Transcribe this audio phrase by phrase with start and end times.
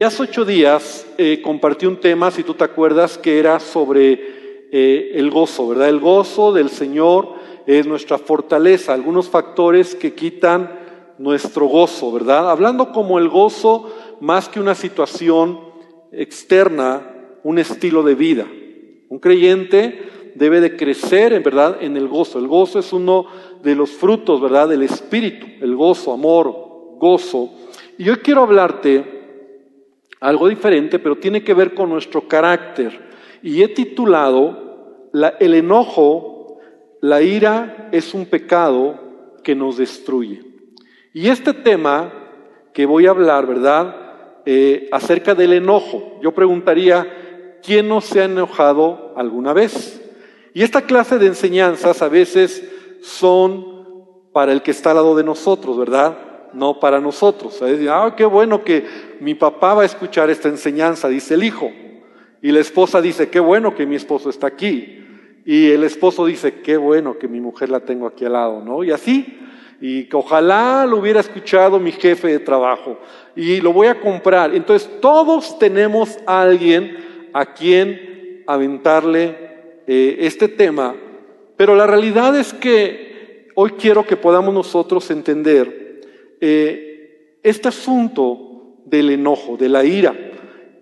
[0.00, 5.10] Hace ocho días eh, compartí un tema, si tú te acuerdas, que era sobre eh,
[5.14, 5.88] el gozo, ¿verdad?
[5.88, 7.30] El gozo del Señor
[7.66, 10.70] es nuestra fortaleza, algunos factores que quitan
[11.18, 12.48] nuestro gozo, ¿verdad?
[12.48, 15.58] Hablando como el gozo más que una situación
[16.12, 17.02] externa,
[17.42, 18.46] un estilo de vida.
[19.08, 22.38] Un creyente debe de crecer, en verdad, en el gozo.
[22.38, 23.26] El gozo es uno
[23.64, 25.48] de los frutos, ¿verdad?, del Espíritu.
[25.60, 26.54] El gozo, amor,
[27.00, 27.50] gozo.
[27.98, 29.17] Y hoy quiero hablarte
[30.20, 33.08] algo diferente, pero tiene que ver con nuestro carácter.
[33.42, 35.08] Y he titulado
[35.40, 36.58] El enojo,
[37.00, 38.98] la ira es un pecado
[39.42, 40.42] que nos destruye.
[41.12, 42.12] Y este tema
[42.72, 43.96] que voy a hablar, ¿verdad?
[44.44, 46.18] Eh, acerca del enojo.
[46.22, 50.00] Yo preguntaría, ¿quién no se ha enojado alguna vez?
[50.54, 52.68] Y esta clase de enseñanzas a veces
[53.02, 53.78] son
[54.32, 56.16] para el que está al lado de nosotros, ¿verdad?
[56.52, 57.62] No para nosotros.
[57.90, 58.84] Ah, qué bueno que
[59.20, 61.70] mi papá va a escuchar esta enseñanza, dice el hijo.
[62.40, 65.04] Y la esposa dice, qué bueno que mi esposo está aquí.
[65.44, 68.84] Y el esposo dice, qué bueno que mi mujer la tengo aquí al lado, ¿no?
[68.84, 69.38] Y así,
[69.80, 72.98] y que ojalá lo hubiera escuchado mi jefe de trabajo.
[73.34, 74.54] Y lo voy a comprar.
[74.54, 79.36] Entonces, todos tenemos a alguien a quien aventarle
[79.86, 80.94] eh, este tema.
[81.56, 85.87] Pero la realidad es que hoy quiero que podamos nosotros entender
[86.40, 90.14] eh, este asunto del enojo, de la ira,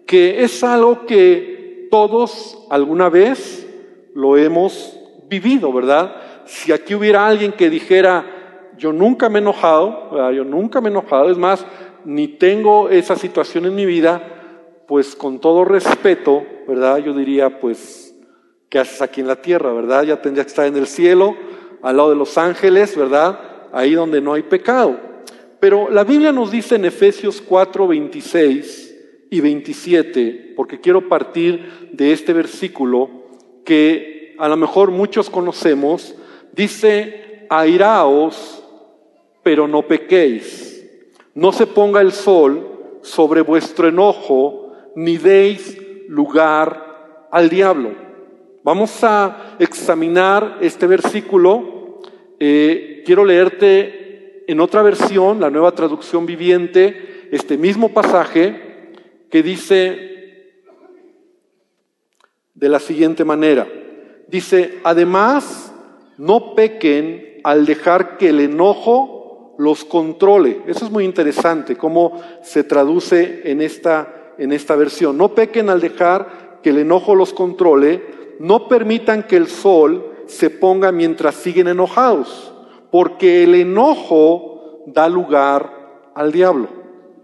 [0.06, 3.66] que es algo que todos alguna vez
[4.14, 6.16] lo hemos vivido, ¿verdad?
[6.44, 10.92] Si aquí hubiera alguien que dijera, yo nunca me he enojado, yo nunca me he
[10.92, 11.66] enojado, es más,
[12.04, 16.98] ni tengo esa situación en mi vida, pues con todo respeto, ¿verdad?
[16.98, 18.14] Yo diría, pues,
[18.68, 20.04] ¿qué haces aquí en la tierra, verdad?
[20.04, 21.34] Ya tendría que estar en el cielo,
[21.82, 23.38] al lado de los ángeles, ¿verdad?
[23.72, 24.96] Ahí donde no hay pecado.
[25.66, 32.12] Pero la Biblia nos dice en Efesios 4, 26 y 27, porque quiero partir de
[32.12, 33.10] este versículo
[33.64, 36.14] que a lo mejor muchos conocemos,
[36.52, 38.62] dice, airaos,
[39.42, 40.86] pero no pequéis.
[41.34, 47.90] No se ponga el sol sobre vuestro enojo, ni deis lugar al diablo.
[48.62, 52.02] Vamos a examinar este versículo.
[52.38, 54.05] Eh, quiero leerte
[54.46, 58.92] en otra versión, la nueva traducción viviente, este mismo pasaje
[59.30, 60.62] que dice
[62.54, 63.66] de la siguiente manera.
[64.28, 65.72] Dice, además,
[66.16, 70.62] no pequen al dejar que el enojo los controle.
[70.66, 75.18] Eso es muy interesante, cómo se traduce en esta, en esta versión.
[75.18, 78.02] No pequen al dejar que el enojo los controle,
[78.38, 82.52] no permitan que el sol se ponga mientras siguen enojados
[82.96, 86.68] porque el enojo da lugar al diablo.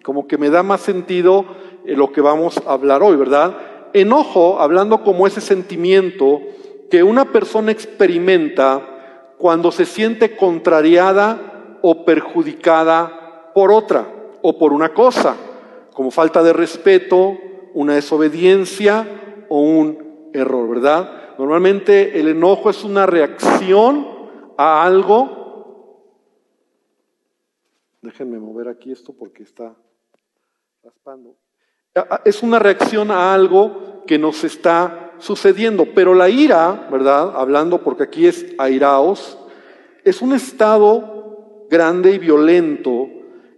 [0.05, 1.47] Como que me da más sentido
[1.87, 3.57] lo que vamos a hablar hoy, ¿verdad?
[3.95, 6.43] Enojo, hablando como ese sentimiento
[6.91, 8.83] que una persona experimenta
[9.39, 14.07] cuando se siente contrariada o perjudicada por otra
[14.43, 15.37] o por una cosa,
[15.95, 17.39] como falta de respeto,
[17.73, 19.07] una desobediencia
[19.49, 21.11] o un error, ¿verdad?
[21.39, 24.07] Normalmente el enojo es una reacción
[24.59, 25.41] a algo
[28.03, 29.77] Déjenme mover aquí esto porque está
[30.83, 31.37] raspando.
[32.25, 37.37] Es una reacción a algo que nos está sucediendo, pero la ira, ¿verdad?
[37.37, 39.39] Hablando porque aquí es airaos,
[40.05, 43.09] es un estado grande y violento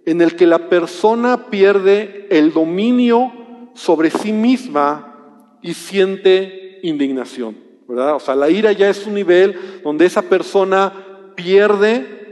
[0.05, 3.33] en el que la persona pierde el dominio
[3.75, 7.57] sobre sí misma y siente indignación,
[7.89, 8.17] ¿verdad?
[8.17, 12.24] O sea, la ira ya es un nivel donde esa persona pierde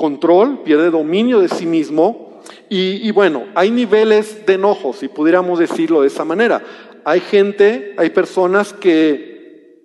[0.00, 2.40] control, pierde dominio de sí mismo.
[2.70, 6.62] Y, bueno, hay niveles de enojo, si pudiéramos decirlo de esa manera.
[7.04, 9.84] Hay gente, hay personas que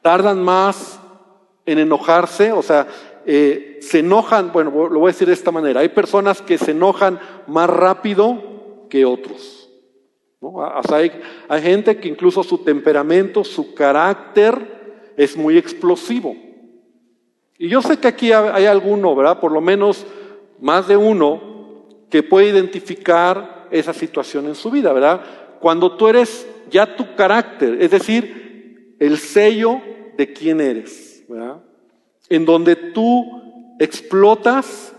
[0.00, 0.98] tardan más
[1.66, 2.86] en enojarse, o sea,
[3.26, 6.70] eh, se enojan, bueno, lo voy a decir de esta manera, hay personas que se
[6.70, 9.68] enojan más rápido que otros.
[10.40, 11.12] O sea, hay,
[11.48, 16.34] hay gente que incluso su temperamento, su carácter es muy explosivo.
[17.58, 19.40] Y yo sé que aquí hay alguno, ¿verdad?
[19.40, 20.06] Por lo menos
[20.60, 25.20] más de uno que puede identificar esa situación en su vida, ¿verdad?
[25.60, 29.80] Cuando tú eres ya tu carácter, es decir, el sello
[30.16, 31.56] de quién eres, ¿verdad?
[32.28, 34.94] En donde tú explotas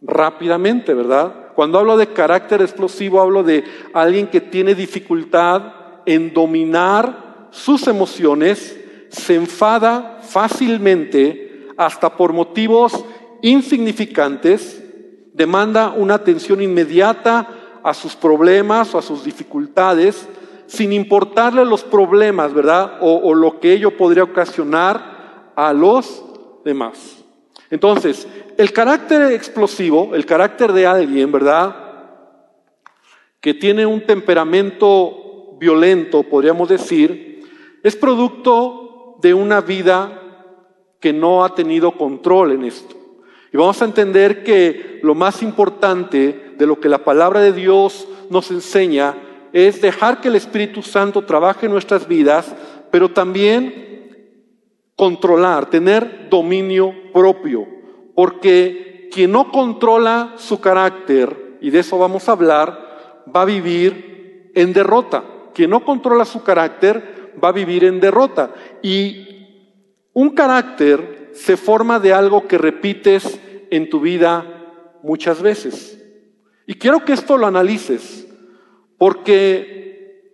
[0.00, 1.52] rápidamente, ¿verdad?
[1.54, 5.74] Cuando hablo de carácter explosivo, hablo de alguien que tiene dificultad
[6.06, 8.78] en dominar sus emociones,
[9.10, 11.49] se enfada fácilmente,
[11.80, 13.06] hasta por motivos
[13.40, 14.84] insignificantes,
[15.32, 17.48] demanda una atención inmediata
[17.82, 20.28] a sus problemas o a sus dificultades,
[20.66, 22.98] sin importarle los problemas, ¿verdad?
[23.00, 26.22] O, lo que ello podría ocasionar a los
[26.66, 27.24] demás.
[27.70, 28.28] Entonces,
[28.58, 31.74] el carácter explosivo, el carácter de alguien, ¿verdad?
[33.40, 37.42] Que tiene un temperamento violento, podríamos decir,
[37.82, 40.20] es producto de una vida
[41.00, 42.94] que no ha tenido control en esto.
[43.52, 48.06] Y vamos a entender que lo más importante de lo que la palabra de Dios
[48.28, 49.16] nos enseña
[49.52, 52.54] es dejar que el Espíritu Santo trabaje en nuestras vidas,
[52.92, 53.88] pero también
[54.94, 57.66] controlar, tener dominio propio.
[58.14, 64.52] Porque quien no controla su carácter, y de eso vamos a hablar, va a vivir
[64.54, 65.24] en derrota.
[65.54, 68.54] Quien no controla su carácter va a vivir en derrota.
[68.82, 69.39] Y
[70.12, 73.38] un carácter se forma de algo que repites
[73.70, 75.98] en tu vida muchas veces.
[76.66, 78.26] Y quiero que esto lo analices,
[78.98, 80.30] porque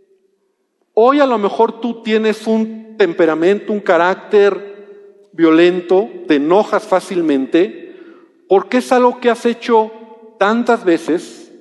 [0.95, 7.95] hoy a lo mejor tú tienes un temperamento, un carácter violento, te enojas fácilmente,
[8.49, 9.93] porque es algo que has hecho
[10.39, 11.53] tantas veces,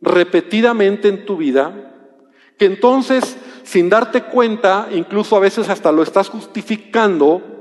[0.00, 1.94] repetidamente en tu vida,
[2.58, 7.53] que entonces, sin darte cuenta, incluso a veces hasta lo estás justificando,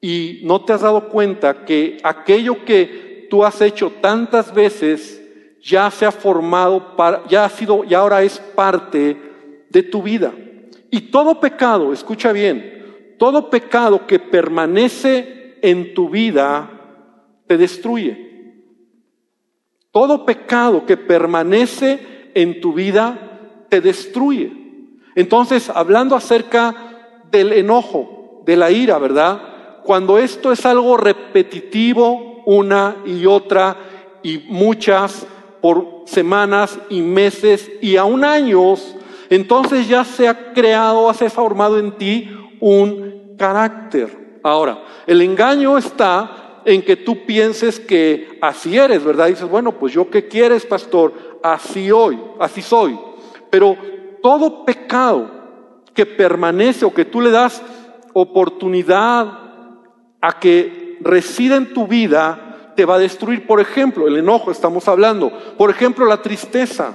[0.00, 5.20] y no te has dado cuenta que aquello que tú has hecho tantas veces
[5.62, 6.96] ya se ha formado,
[7.28, 9.16] ya ha sido, y ahora es parte
[9.68, 10.32] de tu vida.
[10.90, 16.70] Y todo pecado, escucha bien, todo pecado que permanece en tu vida
[17.46, 18.30] te destruye.
[19.92, 24.52] Todo pecado que permanece en tu vida te destruye.
[25.14, 26.74] Entonces, hablando acerca
[27.30, 29.42] del enojo, de la ira, ¿verdad?
[29.84, 33.76] Cuando esto es algo repetitivo una y otra
[34.22, 35.26] y muchas
[35.60, 38.96] por semanas y meses y aún años,
[39.28, 42.30] entonces ya se ha creado, se ha formado en ti
[42.60, 44.38] un carácter.
[44.42, 49.28] Ahora, el engaño está en que tú pienses que así eres, ¿verdad?
[49.28, 51.12] dices, bueno, pues yo qué quieres, pastor,
[51.42, 52.98] así hoy, así soy.
[53.50, 53.76] Pero
[54.22, 55.30] todo pecado
[55.94, 57.62] que permanece o que tú le das
[58.12, 59.39] oportunidad
[60.20, 63.46] a que resida en tu vida te va a destruir.
[63.46, 65.30] Por ejemplo, el enojo, estamos hablando.
[65.56, 66.94] Por ejemplo, la tristeza.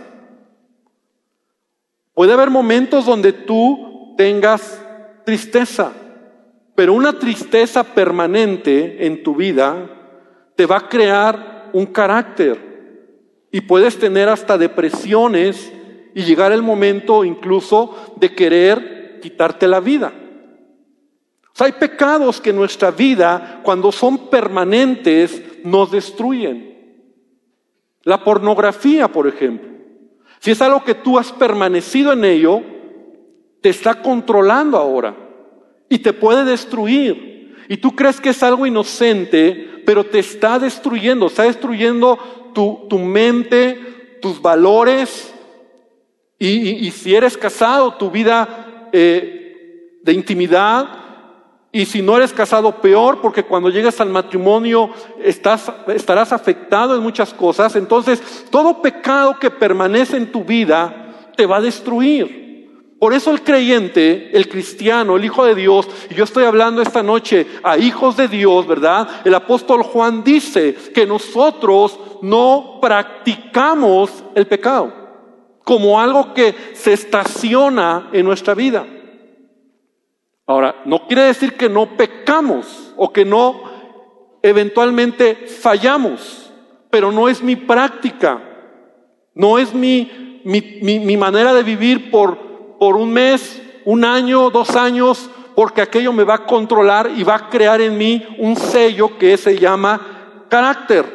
[2.14, 4.82] Puede haber momentos donde tú tengas
[5.26, 5.92] tristeza,
[6.74, 9.90] pero una tristeza permanente en tu vida
[10.56, 12.58] te va a crear un carácter
[13.52, 15.74] y puedes tener hasta depresiones
[16.14, 20.14] y llegar el momento incluso de querer quitarte la vida
[21.64, 26.76] hay pecados que en nuestra vida, cuando son permanentes, nos destruyen.
[28.04, 29.70] La pornografía, por ejemplo.
[30.40, 32.62] Si es algo que tú has permanecido en ello,
[33.62, 35.16] te está controlando ahora
[35.90, 37.56] y te puede destruir.
[37.70, 43.00] Y tú crees que es algo inocente, pero te está destruyendo, está destruyendo tu, tu
[43.00, 45.34] mente, tus valores.
[46.38, 51.05] Y, si eres casado, tu vida eh, de intimidad,
[51.76, 54.92] y si no eres casado, peor, porque cuando llegas al matrimonio
[55.22, 57.76] estás, estarás afectado en muchas cosas.
[57.76, 62.96] Entonces, todo pecado que permanece en tu vida te va a destruir.
[62.98, 67.04] Por eso el creyente, el cristiano, el hijo de Dios, y yo estoy hablando esta
[67.04, 69.10] noche a hijos de Dios, ¿verdad?
[69.26, 74.94] El apóstol Juan dice que nosotros no practicamos el pecado
[75.66, 78.86] como algo que se estaciona en nuestra vida.
[80.48, 83.64] Ahora, no quiere decir que no pecamos o que no
[84.44, 86.52] eventualmente fallamos,
[86.92, 88.42] pero no es mi práctica,
[89.34, 95.30] no es mi, mi, manera de vivir por, por un mes, un año, dos años,
[95.56, 99.36] porque aquello me va a controlar y va a crear en mí un sello que
[99.38, 101.06] se llama carácter.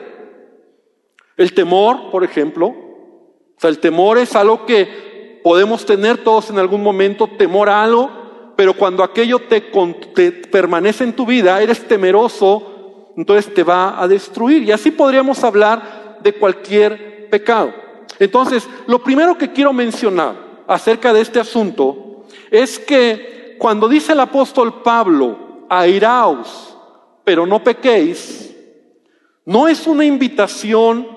[1.36, 6.58] El temor, por ejemplo, o sea, el temor es algo que podemos tener todos en
[6.58, 8.19] algún momento, temor a algo,
[8.60, 14.64] pero cuando aquello te, permanece en tu vida, eres temeroso, entonces te va a destruir.
[14.64, 17.72] Y así podríamos hablar de cualquier pecado.
[18.18, 20.34] Entonces, lo primero que quiero mencionar
[20.68, 26.76] acerca de este asunto es que cuando dice el apóstol Pablo, airaos,
[27.24, 28.54] pero no pequéis,
[29.46, 31.08] no es una invitación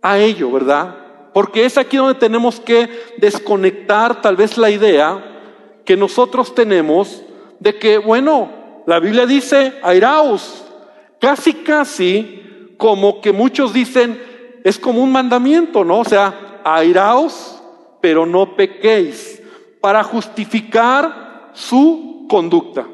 [0.00, 0.96] a ello, ¿verdad?
[1.34, 5.29] Porque es aquí donde tenemos que desconectar tal vez la idea
[5.84, 7.22] que nosotros tenemos
[7.58, 8.50] de que, bueno,
[8.86, 10.64] la Biblia dice, airaos,
[11.20, 14.20] casi, casi como que muchos dicen,
[14.64, 16.00] es como un mandamiento, ¿no?
[16.00, 17.62] O sea, airaos,
[18.00, 19.42] pero no pequéis,
[19.80, 22.86] para justificar su conducta.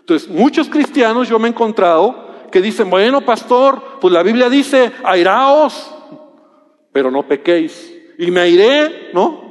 [0.00, 4.92] Entonces, muchos cristianos yo me he encontrado que dicen, bueno, pastor, pues la Biblia dice,
[5.04, 5.92] airaos,
[6.92, 7.92] pero no pequéis.
[8.18, 9.45] Y me airé, ¿no?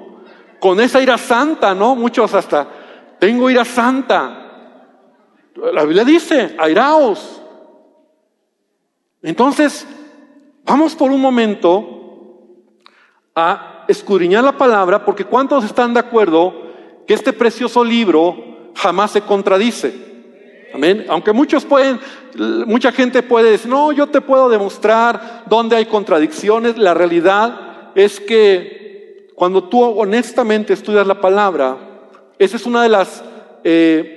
[0.65, 1.95] Con esa ira santa, ¿no?
[1.95, 2.67] Muchos hasta,
[3.19, 4.73] tengo ira santa.
[5.53, 7.39] La Biblia dice, airaos.
[9.21, 9.85] Entonces,
[10.63, 12.57] vamos por un momento
[13.35, 16.55] a escudriñar la palabra, porque ¿cuántos están de acuerdo
[17.05, 19.93] que este precioso libro jamás se contradice?
[20.73, 21.05] Amén.
[21.09, 21.99] Aunque muchos pueden,
[22.65, 26.75] mucha gente puede decir, no, yo te puedo demostrar dónde hay contradicciones.
[26.75, 28.84] La realidad es que
[29.35, 31.77] cuando tú honestamente estudias la palabra,
[32.39, 33.23] ese es una de las
[33.63, 34.15] eh,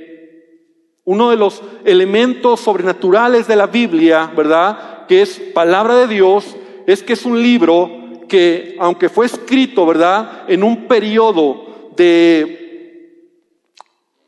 [1.04, 5.06] uno de los elementos sobrenaturales de la Biblia, ¿verdad?
[5.06, 6.54] Que es palabra de Dios,
[6.86, 10.44] es que es un libro que, aunque fue escrito, ¿verdad?
[10.48, 13.32] En un periodo de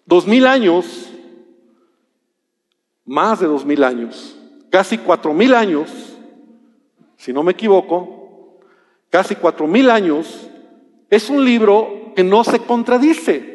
[0.07, 1.11] dos mil años,
[3.05, 4.39] más de dos mil años,
[4.71, 5.91] casi cuatro mil años,
[7.19, 8.59] si no me equivoco,
[9.11, 10.50] casi cuatro mil años,
[11.11, 13.50] es un libro que no se contradice.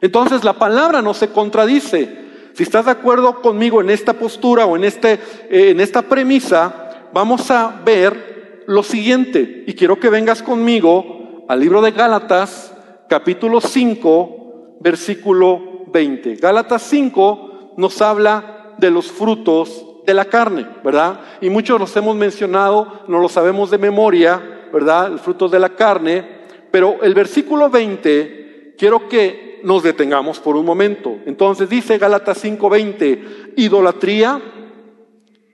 [0.00, 2.20] Entonces la palabra no se contradice.
[2.54, 5.14] Si estás de acuerdo conmigo en esta postura o en, este,
[5.50, 9.64] eh, en esta premisa, vamos a ver lo siguiente.
[9.66, 12.74] Y quiero que vengas conmigo al libro de Gálatas,
[13.08, 16.36] capítulo 5, versículo 20.
[16.36, 21.20] Gálatas 5 nos habla de los frutos de la carne, ¿verdad?
[21.40, 25.10] Y muchos los hemos mencionado, no lo sabemos de memoria, ¿verdad?
[25.10, 26.39] Los frutos de la carne.
[26.70, 31.18] Pero el versículo 20, quiero que nos detengamos por un momento.
[31.26, 34.40] Entonces dice Gálatas 5:20, idolatría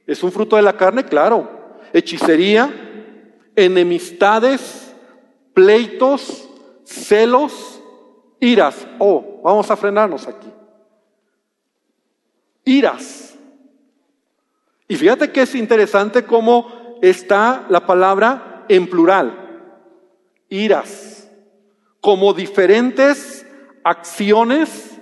[0.07, 1.81] es un fruto de la carne, claro.
[1.93, 2.73] Hechicería,
[3.57, 4.95] enemistades,
[5.53, 6.49] pleitos,
[6.85, 7.83] celos,
[8.39, 8.87] iras.
[8.99, 10.49] Oh, vamos a frenarnos aquí.
[12.65, 13.37] Iras.
[14.89, 19.46] Y fíjate que es interesante cómo está la palabra en plural.
[20.49, 21.31] Iras.
[22.01, 23.47] Como diferentes
[23.85, 24.99] acciones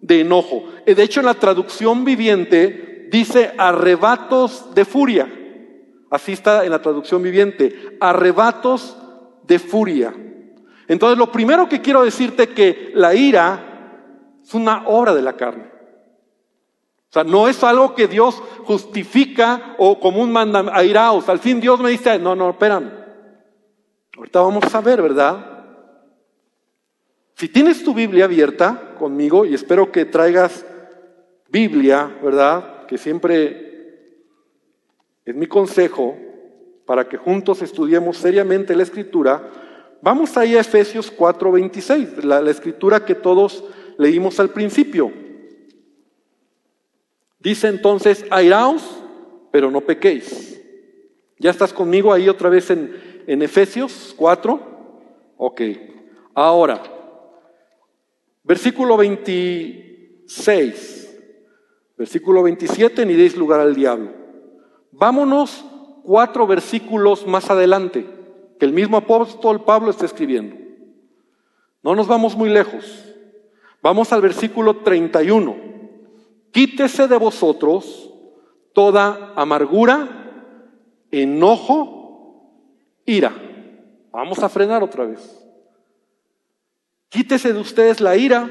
[0.00, 0.64] de enojo.
[0.84, 5.32] De hecho, en la traducción viviente dice arrebatos de furia.
[6.10, 8.96] Así está en la traducción viviente, arrebatos
[9.46, 10.14] de furia.
[10.86, 15.64] Entonces, lo primero que quiero decirte que la ira es una obra de la carne.
[17.08, 21.28] O sea, no es algo que Dios justifica o como un manda, airaos.
[21.28, 23.03] Al fin Dios me dice, no, no, espérame.
[24.16, 25.64] Ahorita vamos a ver, ¿verdad?
[27.34, 30.64] Si tienes tu Biblia abierta conmigo, y espero que traigas
[31.48, 32.86] Biblia, ¿verdad?
[32.86, 33.64] Que siempre
[35.24, 36.16] es mi consejo
[36.86, 39.50] para que juntos estudiemos seriamente la escritura,
[40.00, 43.64] vamos ahí a Efesios 4:26, la, la escritura que todos
[43.98, 45.12] leímos al principio.
[47.40, 49.02] Dice entonces, airaos,
[49.50, 50.60] pero no pequéis.
[51.38, 54.60] ¿Ya estás conmigo ahí otra vez en, en Efesios 4?
[55.36, 55.60] Ok.
[56.34, 56.80] Ahora,
[58.44, 61.18] Versículo 26,
[61.96, 64.10] versículo 27, ni deis lugar al diablo.
[64.92, 65.64] Vámonos
[66.02, 68.06] cuatro versículos más adelante,
[68.58, 70.56] que el mismo apóstol Pablo está escribiendo.
[71.82, 73.06] No nos vamos muy lejos.
[73.82, 75.56] Vamos al versículo 31.
[76.50, 78.12] Quítese de vosotros
[78.74, 80.50] toda amargura,
[81.10, 82.03] enojo,
[83.06, 83.32] ira.
[84.12, 85.40] Vamos a frenar otra vez.
[87.08, 88.50] Quítese de ustedes la ira,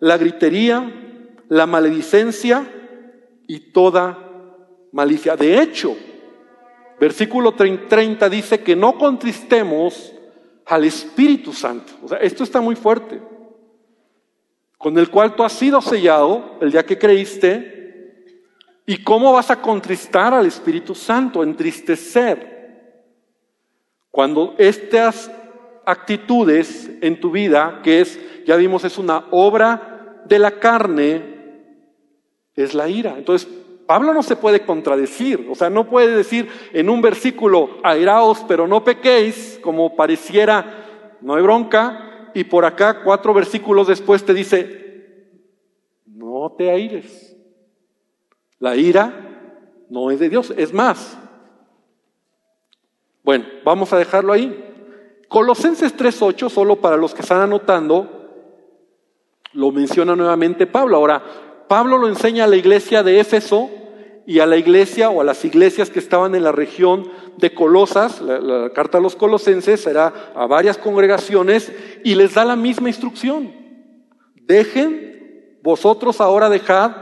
[0.00, 0.92] la gritería,
[1.48, 2.66] la maledicencia
[3.46, 4.18] y toda
[4.92, 5.36] malicia.
[5.36, 5.96] De hecho,
[7.00, 10.12] versículo 30 dice que no contristemos
[10.66, 11.92] al Espíritu Santo.
[12.02, 13.20] O sea, esto está muy fuerte.
[14.78, 17.80] Con el cual tú has sido sellado el día que creíste.
[18.86, 21.42] ¿Y cómo vas a contristar al Espíritu Santo?
[21.42, 22.51] Entristecer.
[24.12, 25.30] Cuando estas
[25.86, 31.22] actitudes en tu vida, que es, ya vimos, es una obra de la carne,
[32.54, 33.14] es la ira.
[33.16, 33.48] Entonces,
[33.86, 38.68] Pablo no se puede contradecir, o sea, no puede decir en un versículo, airaos, pero
[38.68, 45.24] no pequéis, como pareciera, no hay bronca, y por acá cuatro versículos después te dice,
[46.06, 47.34] no te aires.
[48.58, 51.18] La ira no es de Dios, es más.
[53.22, 54.72] Bueno, vamos a dejarlo ahí.
[55.28, 58.22] Colosenses 3.8, solo para los que están anotando,
[59.52, 60.96] lo menciona nuevamente Pablo.
[60.96, 61.22] Ahora,
[61.68, 63.70] Pablo lo enseña a la iglesia de Éfeso
[64.26, 68.20] y a la iglesia o a las iglesias que estaban en la región de Colosas,
[68.20, 71.72] la, carta a los colosenses será a varias congregaciones
[72.04, 73.52] y les da la misma instrucción.
[74.34, 76.92] Dejen, vosotros ahora dejad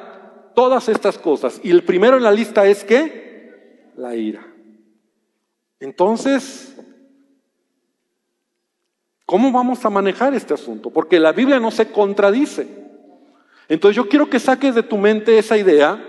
[0.54, 1.60] todas estas cosas.
[1.62, 3.90] Y el primero en la lista es qué?
[3.96, 4.49] La ira.
[5.80, 6.76] Entonces,
[9.24, 10.90] ¿cómo vamos a manejar este asunto?
[10.90, 12.68] Porque la Biblia no se contradice.
[13.68, 16.04] Entonces yo quiero que saques de tu mente esa idea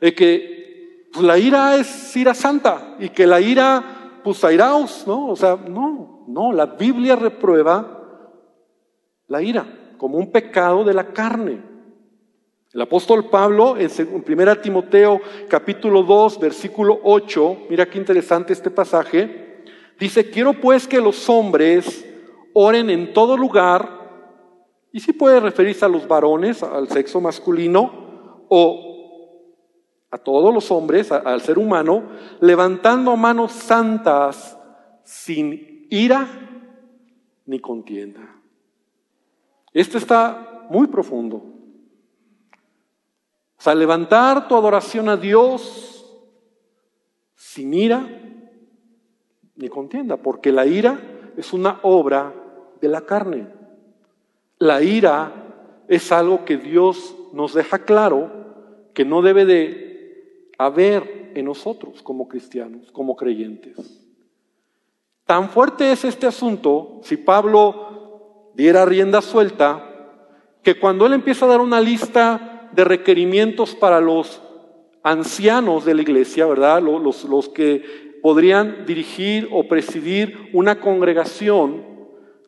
[0.00, 5.28] de que pues, la ira es ira santa y que la ira, pues airaos, ¿no?
[5.28, 8.00] O sea, no, no, la Biblia reprueba
[9.28, 11.71] la ira como un pecado de la carne.
[12.72, 19.62] El apóstol Pablo en 1 Timoteo capítulo 2 versículo 8, mira qué interesante este pasaje,
[19.98, 22.08] dice, quiero pues que los hombres
[22.54, 24.00] oren en todo lugar,
[24.90, 28.88] y si puede referirse a los varones, al sexo masculino, o
[30.10, 32.04] a todos los hombres, al ser humano,
[32.40, 34.58] levantando manos santas
[35.04, 36.26] sin ira
[37.44, 38.36] ni contienda.
[39.74, 41.51] Esto está muy profundo.
[43.62, 46.04] O sea, levantar tu adoración a Dios
[47.36, 48.04] sin ira
[49.54, 50.98] ni contienda, porque la ira
[51.36, 52.34] es una obra
[52.80, 53.46] de la carne.
[54.58, 58.32] La ira es algo que Dios nos deja claro
[58.94, 63.76] que no debe de a ver en nosotros como cristianos, como creyentes.
[65.24, 70.10] Tan fuerte es este asunto, si Pablo diera rienda suelta,
[70.64, 74.42] que cuando él empieza a dar una lista de requerimientos para los
[75.02, 76.82] ancianos de la iglesia, ¿verdad?
[76.82, 81.84] Los, los que podrían dirigir o presidir una congregación,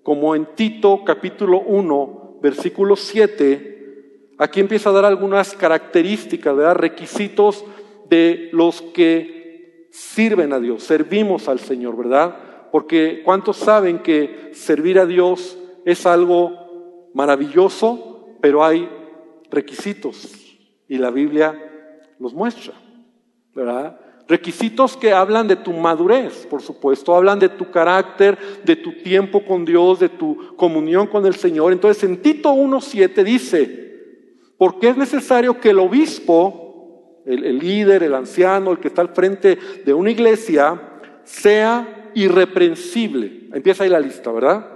[0.03, 6.77] como en Tito capítulo 1, versículo 7, aquí empieza a dar algunas características, ¿verdad?
[6.77, 7.65] Requisitos
[8.09, 12.37] de los que sirven a Dios, servimos al Señor, ¿verdad?
[12.71, 18.89] Porque ¿cuántos saben que servir a Dios es algo maravilloso, pero hay
[19.55, 20.33] requisitos
[20.89, 21.59] y la Biblia
[22.19, 22.75] los muestra,
[23.55, 24.01] ¿verdad?
[24.27, 29.45] Requisitos que hablan de tu madurez, por supuesto, hablan de tu carácter, de tu tiempo
[29.45, 31.73] con Dios, de tu comunión con el Señor.
[31.73, 33.85] Entonces en Tito 1.7 dice,
[34.57, 36.65] porque es necesario que el obispo
[37.27, 40.81] el, líder, el anciano, el que está al frente de una iglesia,
[41.25, 43.49] sea irreprensible.
[43.53, 44.67] Empieza ahí la lista, ¿verdad?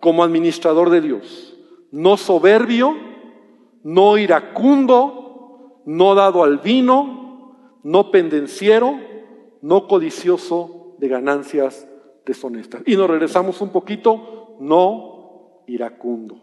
[0.00, 1.56] Como administrador de Dios.
[1.90, 2.94] No soberbio,
[3.82, 8.98] no iracundo, no dado al vino, no pendenciero,
[9.62, 11.88] no codicioso de ganancias
[12.26, 12.82] deshonestas.
[12.86, 16.40] Y nos regresamos un poquito, no iracundo.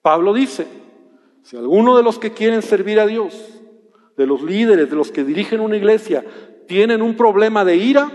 [0.00, 0.66] Pablo dice,
[1.42, 3.60] si alguno de los que quieren servir a Dios
[4.16, 6.24] de los líderes, de los que dirigen una iglesia,
[6.66, 8.10] tienen un problema de ira,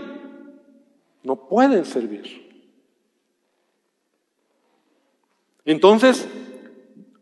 [1.22, 2.48] no pueden servir.
[5.64, 6.26] Entonces,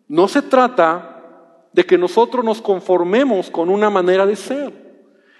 [0.08, 4.72] no se trata de que nosotros nos conformemos con una manera de ser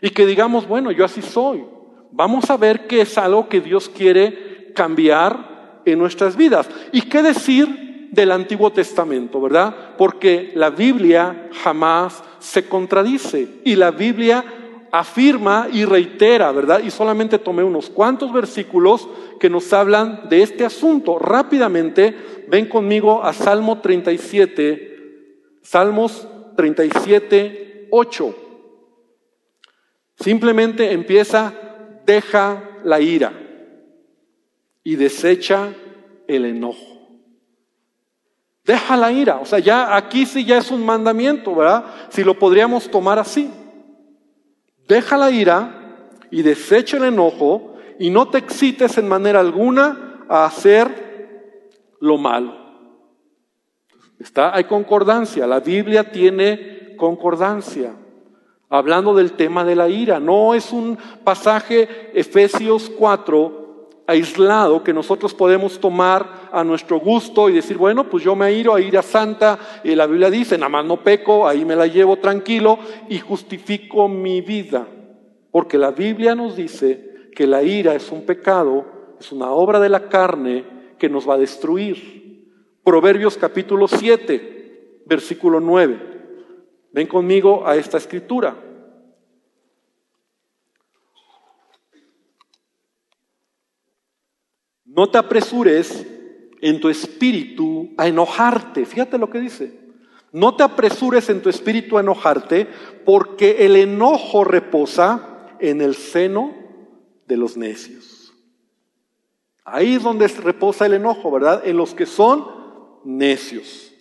[0.00, 1.64] y que digamos, bueno, yo así soy.
[2.12, 6.68] Vamos a ver qué es algo que Dios quiere cambiar en nuestras vidas.
[6.92, 9.94] ¿Y qué decir del Antiguo Testamento, ¿verdad?
[9.96, 14.44] Porque la Biblia jamás se contradice y la Biblia
[14.92, 16.81] afirma y reitera, ¿verdad?
[16.83, 21.18] Y solamente tomé unos cuantos versículos que nos hablan de este asunto.
[21.18, 22.16] Rápidamente,
[22.48, 28.35] ven conmigo a Salmo 37, Salmos 37, 8.
[30.18, 31.52] Simplemente empieza,
[32.06, 33.32] deja la ira
[34.82, 35.74] y desecha
[36.26, 36.96] el enojo.
[38.64, 39.37] Deja la ira.
[39.37, 41.85] O sea, ya aquí sí ya es un mandamiento, ¿verdad?
[42.11, 43.50] Si lo podríamos tomar así.
[44.88, 50.44] Deja la ira y desecha el enojo y no te excites en manera alguna a
[50.44, 51.05] hacer
[52.00, 52.66] lo malo.
[54.18, 55.46] Está, hay concordancia.
[55.46, 57.94] La Biblia tiene concordancia.
[58.68, 60.18] Hablando del tema de la ira.
[60.18, 63.66] No es un pasaje Efesios 4
[64.06, 68.74] aislado que nosotros podemos tomar a nuestro gusto y decir, bueno, pues yo me iro
[68.74, 71.87] a ir a santa y la Biblia dice, nada más no peco, ahí me la
[71.87, 72.78] llevo tranquilo
[73.09, 74.87] y justifico mi vida.
[75.50, 78.85] Porque la Biblia nos dice que la ira es un pecado,
[79.18, 82.52] es una obra de la carne que nos va a destruir.
[82.85, 86.16] Proverbios capítulo 7, versículo 9.
[86.92, 88.56] Ven conmigo a esta escritura.
[94.85, 96.06] No te apresures
[96.62, 98.87] en tu espíritu a enojarte.
[98.87, 99.87] Fíjate lo que dice.
[100.32, 102.66] No te apresures en tu espíritu a enojarte,
[103.04, 106.54] porque el enojo reposa en el seno
[107.26, 108.15] de los necios.
[109.66, 111.66] Ahí es donde reposa el enojo, ¿verdad?
[111.66, 112.46] En los que son
[113.05, 113.92] necios.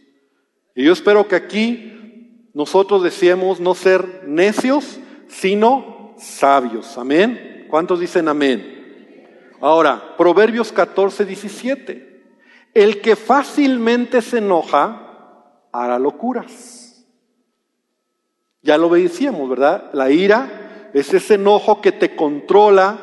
[0.75, 6.97] Y yo espero que aquí nosotros decíamos no ser necios, sino sabios.
[6.97, 7.65] Amén.
[7.69, 8.75] ¿Cuántos dicen amén?
[9.59, 12.23] Ahora, Proverbios 14, 17.
[12.75, 15.01] El que fácilmente se enoja,
[15.71, 17.05] hará locuras.
[18.61, 19.89] Ya lo decíamos, ¿verdad?
[19.93, 22.99] La ira es ese enojo que te controla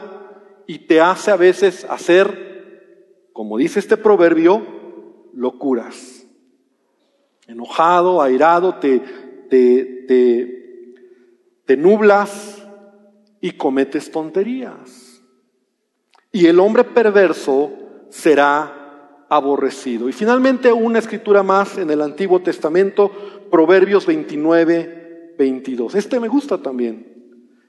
[0.66, 2.51] y te hace a veces hacer,
[3.32, 4.62] como dice este proverbio,
[5.34, 6.26] locuras.
[7.46, 9.00] Enojado, airado, te,
[9.50, 10.94] te, te,
[11.64, 12.62] te nublas
[13.40, 15.22] y cometes tonterías.
[16.30, 17.72] Y el hombre perverso
[18.08, 20.08] será aborrecido.
[20.08, 23.10] Y finalmente una escritura más en el Antiguo Testamento,
[23.50, 25.94] Proverbios 29, 22.
[25.94, 27.06] Este me gusta también,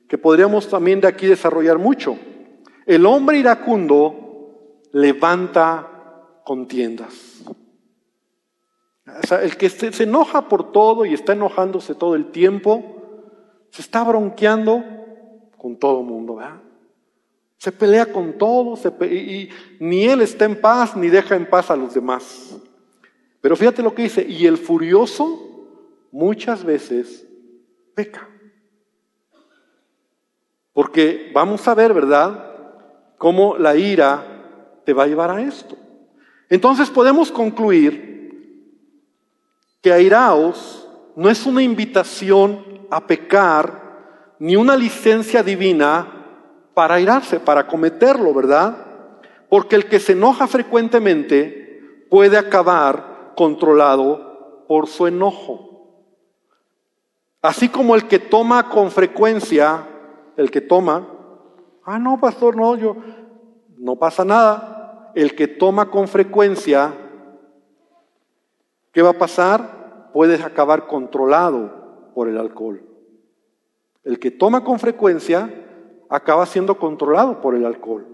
[0.07, 2.17] que podríamos también de aquí desarrollar mucho.
[2.85, 4.22] El hombre iracundo
[4.93, 5.89] levanta
[6.45, 7.43] contiendas.
[9.05, 13.03] O sea, el que se, se enoja por todo y está enojándose todo el tiempo,
[13.69, 14.83] se está bronqueando
[15.57, 16.61] con todo el mundo, ¿verdad?
[17.57, 21.75] Se pelea con todo y, ni él está en paz ni deja en paz a
[21.75, 22.57] los demás.
[23.41, 25.39] Pero fíjate lo que dice, y el furioso
[26.11, 27.25] muchas veces
[27.95, 28.29] peca.
[30.73, 32.51] Porque vamos a ver, ¿verdad?,
[33.17, 34.32] cómo la ira
[34.85, 35.75] te va a llevar a esto.
[36.49, 38.13] Entonces podemos concluir
[39.81, 46.07] que airaos no es una invitación a pecar ni una licencia divina
[46.73, 48.75] para irarse, para cometerlo, ¿verdad?
[49.49, 55.73] Porque el que se enoja frecuentemente puede acabar controlado por su enojo.
[57.41, 59.85] Así como el que toma con frecuencia,
[60.37, 61.07] el que toma,
[61.83, 62.95] ah, no, pastor, no, yo,
[63.77, 64.72] no pasa nada.
[65.15, 66.93] El que toma con frecuencia,
[68.91, 70.11] ¿qué va a pasar?
[70.13, 72.83] Puede acabar controlado por el alcohol.
[74.03, 75.49] El que toma con frecuencia
[76.09, 78.07] acaba siendo controlado por el alcohol.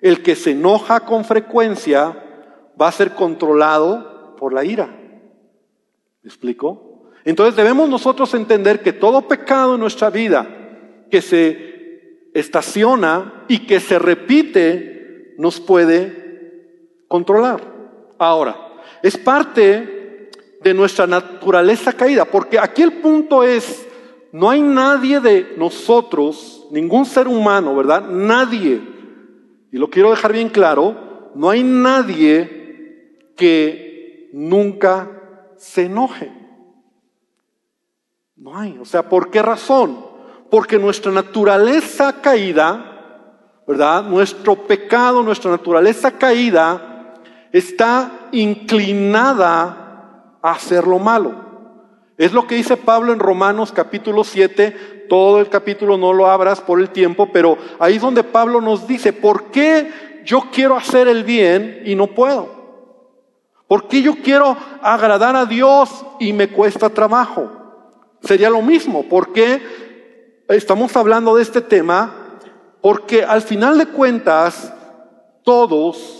[0.00, 2.16] El que se enoja con frecuencia
[2.80, 4.86] va a ser controlado por la ira.
[6.22, 7.10] ¿Me explico?
[7.24, 10.48] Entonces debemos nosotros entender que todo pecado en nuestra vida
[11.10, 16.19] que se estaciona y que se repite nos puede
[17.10, 17.60] controlar.
[18.18, 18.56] Ahora,
[19.02, 20.30] es parte
[20.62, 23.84] de nuestra naturaleza caída, porque aquí el punto es,
[24.30, 28.08] no hay nadie de nosotros ningún ser humano, ¿verdad?
[28.08, 28.80] Nadie,
[29.72, 35.10] y lo quiero dejar bien claro, no hay nadie que nunca
[35.56, 36.32] se enoje.
[38.36, 38.78] No hay.
[38.78, 39.98] O sea, ¿por qué razón?
[40.48, 44.04] Porque nuestra naturaleza caída, ¿verdad?
[44.04, 46.89] Nuestro pecado, nuestra naturaleza caída
[47.52, 49.80] está inclinada
[50.42, 51.50] a hacer lo malo.
[52.16, 56.60] Es lo que dice Pablo en Romanos capítulo 7, todo el capítulo no lo abras
[56.60, 59.90] por el tiempo, pero ahí es donde Pablo nos dice, ¿por qué
[60.24, 62.60] yo quiero hacer el bien y no puedo?
[63.66, 67.50] ¿Por qué yo quiero agradar a Dios y me cuesta trabajo?
[68.22, 69.62] Sería lo mismo, ¿por qué
[70.48, 72.12] estamos hablando de este tema?
[72.82, 74.74] Porque al final de cuentas,
[75.42, 76.19] todos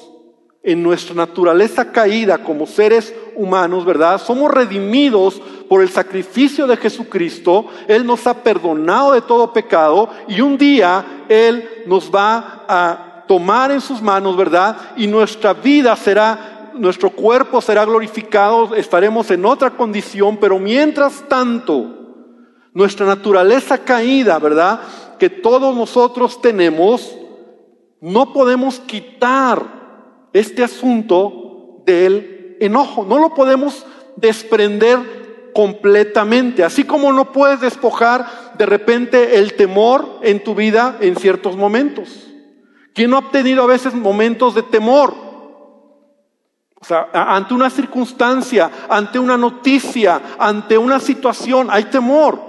[0.62, 4.20] en nuestra naturaleza caída como seres humanos, ¿verdad?
[4.20, 7.66] Somos redimidos por el sacrificio de Jesucristo.
[7.88, 13.70] Él nos ha perdonado de todo pecado y un día Él nos va a tomar
[13.70, 14.76] en sus manos, ¿verdad?
[14.96, 21.96] Y nuestra vida será, nuestro cuerpo será glorificado, estaremos en otra condición, pero mientras tanto,
[22.74, 24.80] nuestra naturaleza caída, ¿verdad?
[25.18, 27.16] Que todos nosotros tenemos,
[28.00, 29.79] no podemos quitar
[30.32, 33.04] este asunto del enojo.
[33.04, 40.42] No lo podemos desprender completamente, así como no puedes despojar de repente el temor en
[40.44, 42.28] tu vida en ciertos momentos.
[42.94, 45.14] ¿Quién no ha tenido a veces momentos de temor?
[46.80, 52.40] O sea, ante una circunstancia, ante una noticia, ante una situación, hay temor.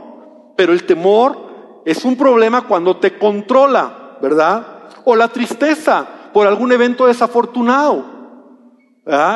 [0.55, 4.89] Pero el temor es un problema cuando te controla, ¿verdad?
[5.03, 8.05] O la tristeza por algún evento desafortunado.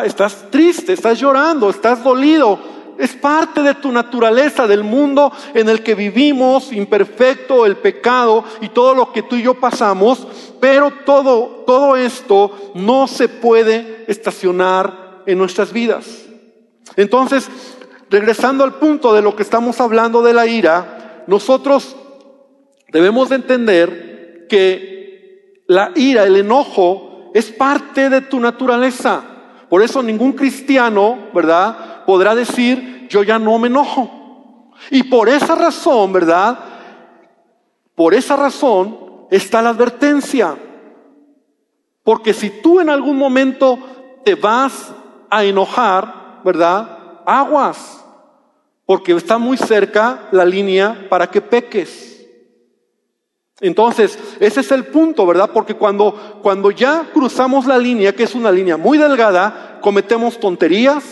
[0.04, 2.60] Estás triste, estás llorando, estás dolido.
[2.98, 8.70] Es parte de tu naturaleza, del mundo en el que vivimos, imperfecto, el pecado y
[8.70, 10.26] todo lo que tú y yo pasamos.
[10.62, 16.24] Pero todo, todo esto no se puede estacionar en nuestras vidas.
[16.96, 17.50] Entonces,
[18.10, 21.98] regresando al punto de lo que estamos hablando de la ira, nosotros
[22.94, 24.95] debemos de entender que
[25.68, 29.24] la ira, el enojo, es parte de tu naturaleza.
[29.70, 34.72] Por eso ningún cristiano, ¿verdad?, podrá decir, yo ya no me enojo.
[34.92, 36.60] Y por esa razón, ¿verdad?
[37.96, 40.56] Por esa razón está la advertencia.
[42.04, 43.80] Porque si tú en algún momento
[44.24, 44.94] te vas
[45.30, 47.22] a enojar, ¿verdad?
[47.26, 48.04] Aguas.
[48.86, 52.15] Porque está muy cerca la línea para que peques.
[53.62, 55.50] Entonces, ese es el punto, ¿verdad?
[55.54, 61.04] Porque cuando, cuando ya cruzamos la línea, que es una línea muy delgada, cometemos tonterías,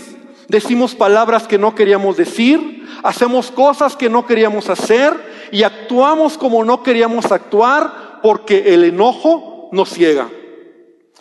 [0.49, 5.13] decimos palabras que no queríamos decir, hacemos cosas que no queríamos hacer
[5.51, 10.29] y actuamos como no queríamos actuar porque el enojo nos ciega.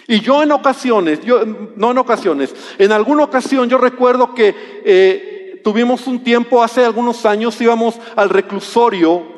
[0.09, 1.45] Y yo en ocasiones, yo,
[1.77, 4.55] no en ocasiones, en alguna ocasión yo recuerdo que
[4.85, 9.32] eh, tuvimos un tiempo, hace algunos años íbamos al reclusorio,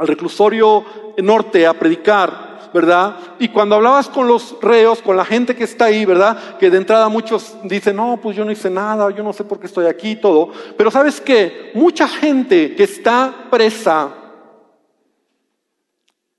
[0.00, 0.82] al reclusorio
[1.18, 3.16] norte a predicar, ¿verdad?
[3.38, 6.56] Y cuando hablabas con los reos, con la gente que está ahí, ¿verdad?
[6.56, 9.60] Que de entrada muchos dicen, no, pues yo no hice nada, yo no sé por
[9.60, 10.52] qué estoy aquí y todo.
[10.78, 14.14] Pero sabes qué, mucha gente que está presa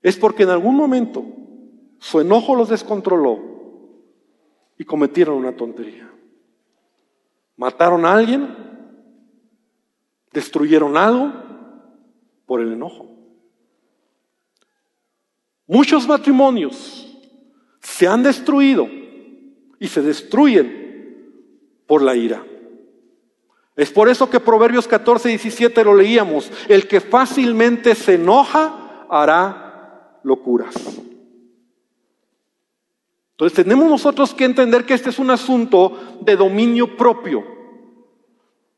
[0.02, 1.24] es porque en algún momento
[2.00, 3.38] su enojo los descontroló
[4.76, 6.10] y cometieron una tontería.
[7.56, 8.56] Mataron a alguien,
[10.32, 11.32] destruyeron algo
[12.44, 13.12] por el enojo.
[15.72, 17.08] Muchos matrimonios
[17.80, 18.86] se han destruido
[19.80, 21.32] y se destruyen
[21.86, 22.44] por la ira.
[23.74, 26.52] Es por eso que Proverbios 14, 17 lo leíamos.
[26.68, 30.74] El que fácilmente se enoja hará locuras.
[33.30, 37.46] Entonces tenemos nosotros que entender que este es un asunto de dominio propio.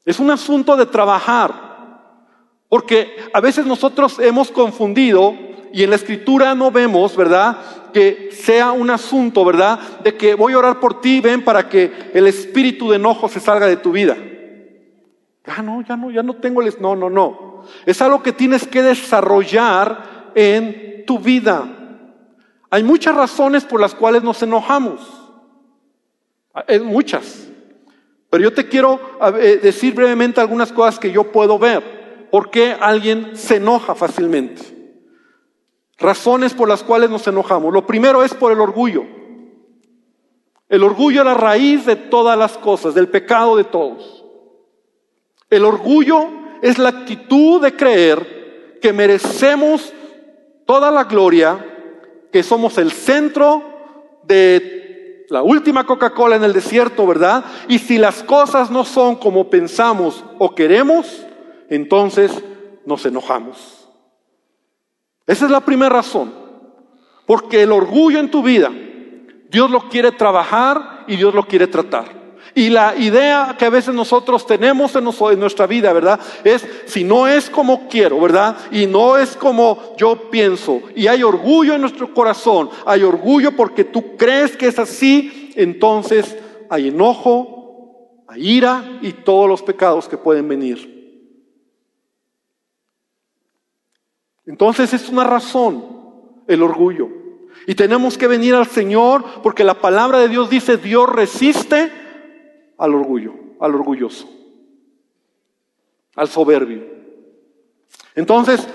[0.04, 2.30] Es un asunto de trabajar.
[2.68, 7.58] Porque a veces nosotros hemos confundido y en la escritura no vemos, ¿verdad?
[7.92, 9.80] Que sea un asunto, ¿verdad?
[10.04, 13.40] De que voy a orar por ti, ven, para que el espíritu de enojo se
[13.40, 14.16] salga de tu vida.
[15.44, 16.72] Ya no, ya no, ya no tengo el...
[16.78, 17.64] No, no, no.
[17.86, 21.66] Es algo que tienes que desarrollar en tu vida.
[22.70, 25.00] Hay muchas razones por las cuales nos enojamos.
[26.52, 27.48] Hay muchas.
[28.30, 29.00] Pero yo te quiero
[29.60, 32.28] decir brevemente algunas cosas que yo puedo ver.
[32.30, 34.73] ¿Por qué alguien se enoja fácilmente?
[35.98, 37.72] Razones por las cuales nos enojamos.
[37.72, 39.04] Lo primero es por el orgullo.
[40.68, 44.24] El orgullo es la raíz de todas las cosas, del pecado de todos.
[45.50, 46.26] El orgullo
[46.62, 49.92] es la actitud de creer que merecemos
[50.66, 51.64] toda la gloria
[52.32, 53.62] que somos el centro
[54.24, 57.44] de la última Coca-Cola en el desierto, ¿verdad?
[57.68, 61.24] Y si las cosas no son como pensamos o queremos,
[61.68, 62.32] entonces
[62.84, 63.83] nos enojamos.
[65.26, 66.32] Esa es la primera razón.
[67.26, 68.70] Porque el orgullo en tu vida,
[69.50, 72.24] Dios lo quiere trabajar y Dios lo quiere tratar.
[72.56, 75.04] Y la idea que a veces nosotros tenemos en,
[75.40, 76.20] nuestra vida, ¿verdad?
[76.44, 78.56] Es si no es como quiero, ¿verdad?
[78.70, 80.80] Y no es como yo pienso.
[80.94, 82.70] Y hay orgullo en nuestro corazón.
[82.86, 85.52] Hay orgullo porque tú crees que es así.
[85.56, 86.36] Entonces
[86.70, 90.93] hay enojo, hay ira y todos los pecados que pueden venir.
[94.46, 95.84] Entonces es una razón
[96.46, 97.08] el orgullo.
[97.66, 101.90] Y tenemos que venir al Señor porque la palabra de Dios dice, Dios resiste
[102.76, 104.28] al orgullo, al orgulloso,
[106.14, 106.84] al soberbio.
[108.14, 108.66] Entonces,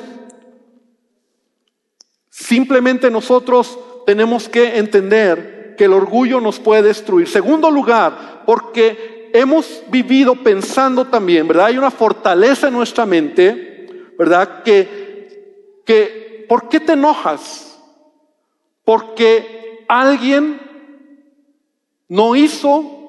[2.30, 7.28] simplemente nosotros tenemos que entender que el orgullo nos puede destruir.
[7.28, 11.68] Segundo lugar, porque hemos vivido pensando también, ¿verdad?
[11.68, 14.64] Hay una fortaleza en nuestra mente, ¿verdad?
[14.64, 15.09] Que,
[15.90, 17.82] que ¿por qué te enojas?
[18.86, 20.62] Porque alguien
[22.08, 23.00] no hizo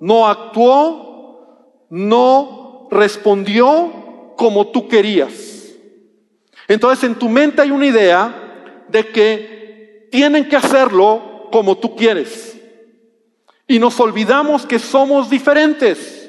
[0.00, 5.72] no actuó, no respondió como tú querías.
[6.66, 12.60] Entonces en tu mente hay una idea de que tienen que hacerlo como tú quieres.
[13.68, 16.28] Y nos olvidamos que somos diferentes.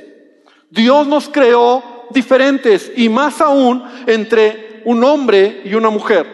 [0.69, 6.25] Dios nos creó diferentes y más aún entre un hombre y una mujer.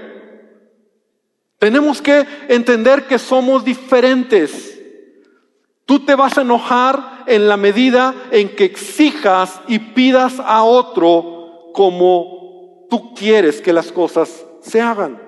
[1.58, 4.80] Tenemos que entender que somos diferentes.
[5.86, 11.72] Tú te vas a enojar en la medida en que exijas y pidas a otro
[11.74, 15.22] como tú quieres que las cosas se hagan.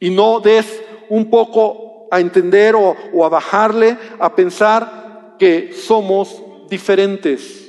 [0.00, 7.61] Y no des un poco a entender o, a bajarle a pensar que somos diferentes.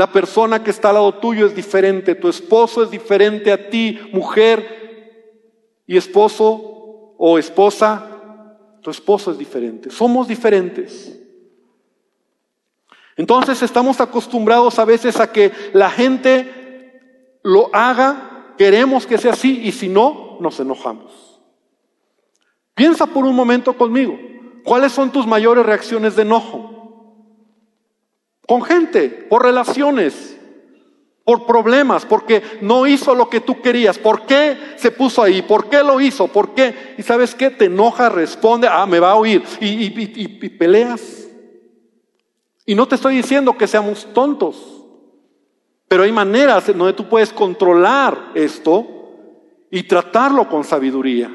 [0.00, 4.00] La persona que está al lado tuyo es diferente, tu esposo es diferente a ti,
[4.14, 6.46] mujer y esposo
[7.18, 9.90] o esposa, tu esposo es diferente.
[9.90, 11.20] Somos diferentes.
[13.14, 19.60] Entonces estamos acostumbrados a veces a que la gente lo haga, queremos que sea así
[19.64, 21.42] y si no, nos enojamos.
[22.74, 24.18] Piensa por un momento conmigo,
[24.64, 26.79] ¿cuáles son tus mayores reacciones de enojo?
[28.50, 30.36] Con gente, por relaciones,
[31.22, 33.96] por problemas, porque no hizo lo que tú querías.
[33.96, 35.40] ¿Por qué se puso ahí?
[35.40, 36.26] ¿Por qué lo hizo?
[36.26, 36.96] ¿Por qué?
[36.98, 37.50] Y sabes qué?
[37.50, 39.44] Te enoja, responde, ah, me va a oír.
[39.60, 41.28] Y, peleas.
[42.66, 44.84] Y no te estoy diciendo que seamos tontos,
[45.86, 48.84] pero hay maneras en donde tú puedes controlar esto
[49.70, 51.30] y tratarlo con sabiduría.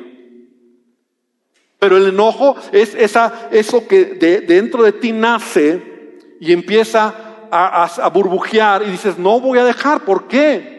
[1.80, 5.95] Pero el enojo es eso que de, dentro de ti nace
[6.40, 7.14] y empieza
[7.52, 10.76] a, burbujear y dices, no voy a dejar, ¿por qué?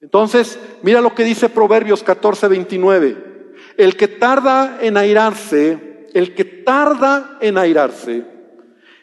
[0.00, 3.32] Entonces, mira lo que dice Proverbios 14, 29.
[3.76, 8.24] El que tarda en airarse, el que tarda en airarse,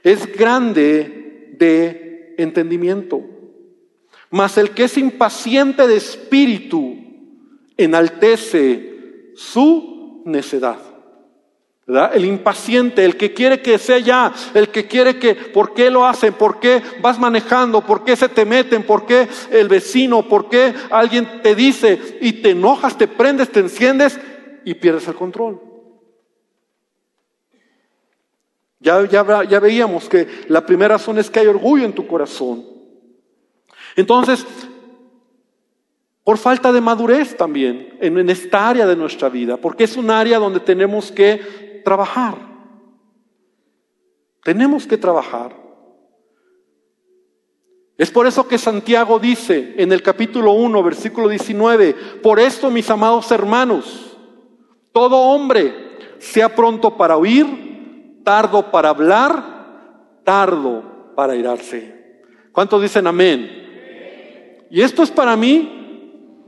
[0.04, 3.22] es grande de entendimiento.
[4.30, 6.98] Mas el que es impaciente de espíritu
[7.78, 10.78] enaltece su necedad.
[11.90, 12.16] ¿verdad?
[12.16, 16.06] El impaciente, el que quiere que sea ya, el que quiere que, ¿por qué lo
[16.06, 16.34] hacen?
[16.34, 17.82] ¿Por qué vas manejando?
[17.82, 18.84] ¿Por qué se te meten?
[18.84, 20.22] ¿Por qué el vecino?
[20.22, 24.20] ¿Por qué alguien te dice y te enojas, te prendes, te enciendes
[24.66, 25.60] y pierdes el control?
[28.80, 32.66] Ya, ya, ya veíamos que la primera razón es que hay orgullo en tu corazón.
[33.96, 34.46] Entonces,
[36.30, 40.38] por falta de madurez también en, esta área de nuestra vida, porque es un área
[40.38, 42.36] donde tenemos que trabajar.
[44.44, 45.56] Tenemos que trabajar.
[47.98, 52.88] Es por eso que Santiago dice en el capítulo 1, versículo 19, por esto mis
[52.92, 54.16] amados hermanos,
[54.92, 62.22] todo hombre sea pronto para oír, tardo para hablar, tardo para irarse.
[62.52, 64.68] ¿Cuántos dicen amén?
[64.70, 65.78] Y esto es para mí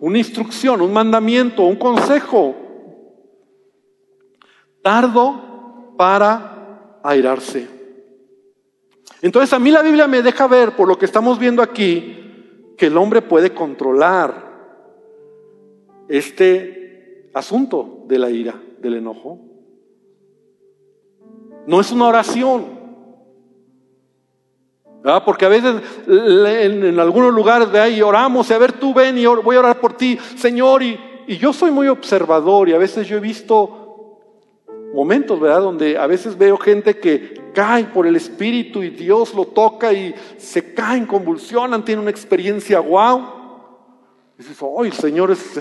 [0.02, 2.56] una instrucción, un mandamiento, un consejo.
[4.82, 7.68] Tardo para airarse.
[9.22, 12.88] Entonces a mí la Biblia me deja ver, por lo que estamos viendo aquí, que
[12.88, 14.50] el hombre puede controlar
[16.10, 19.40] este asunto de la ira, del enojo.
[21.68, 22.81] No es una oración,
[25.26, 25.76] porque a veces
[26.08, 29.80] en, algunos lugares ve y oramos y a ver tú ven y voy a orar
[29.80, 30.84] por ti, Señor.
[30.84, 34.20] Y, y, yo soy muy observador y a veces yo he visto
[34.94, 35.62] momentos, ¿verdad?
[35.62, 40.14] Donde a veces veo gente que cae por el Espíritu y Dios lo toca y
[40.38, 42.82] se caen, convulsionan, tienen una experiencia.
[42.82, 45.60] Y dices, oh, el Señor es...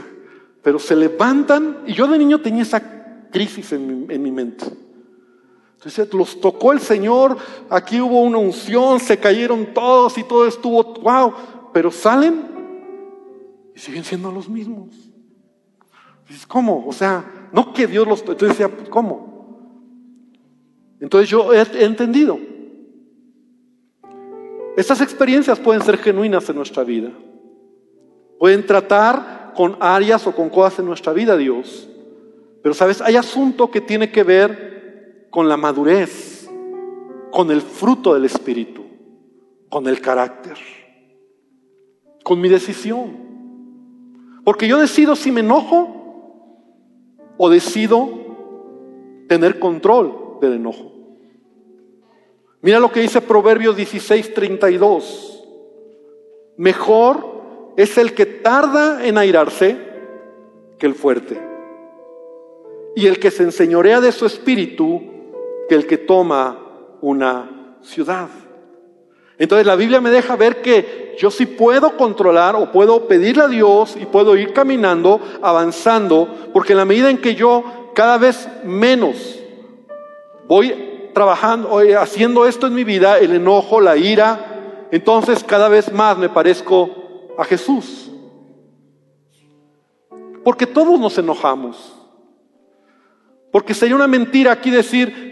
[0.63, 2.83] Pero se levantan y yo de niño tenía esa
[3.31, 4.67] crisis en mi, en mi mente.
[5.81, 7.39] Entonces los tocó el Señor,
[7.71, 11.33] aquí hubo una unción, se cayeron todos y todo estuvo, wow,
[11.73, 12.43] pero salen
[13.75, 14.91] y siguen siendo los mismos.
[16.29, 16.87] Dices, ¿cómo?
[16.87, 18.21] O sea, no que Dios los...
[18.21, 19.57] Entonces decía, ¿cómo?
[21.01, 22.39] Entonces yo he, he entendido.
[24.77, 27.11] Estas experiencias pueden ser genuinas en nuestra vida.
[28.39, 31.89] Pueden tratar con áreas o con cosas en nuestra vida, Dios.
[32.63, 34.80] Pero sabes, hay asunto que tiene que ver
[35.31, 36.49] con la madurez,
[37.31, 38.83] con el fruto del Espíritu,
[39.69, 40.59] con el carácter,
[42.25, 43.31] con mi decisión.
[44.45, 45.97] Porque yo decido si me enojo
[47.39, 48.09] o decido
[49.29, 50.93] tener control del enojo.
[52.63, 55.45] Mira lo que dice Proverbios 16, 32.
[56.57, 59.79] Mejor es el que tarda en airarse
[60.79, 61.41] que el fuerte.
[62.97, 65.20] Y el que se enseñorea de su espíritu
[65.71, 66.59] que el que toma
[67.01, 68.27] una ciudad.
[69.39, 73.47] Entonces la Biblia me deja ver que yo sí puedo controlar o puedo pedirle a
[73.47, 78.49] Dios y puedo ir caminando, avanzando, porque en la medida en que yo cada vez
[78.65, 79.39] menos
[80.49, 86.19] voy trabajando, haciendo esto en mi vida, el enojo, la ira, entonces cada vez más
[86.19, 88.11] me parezco a Jesús.
[90.43, 91.95] Porque todos nos enojamos.
[93.53, 95.30] Porque sería una mentira aquí decir,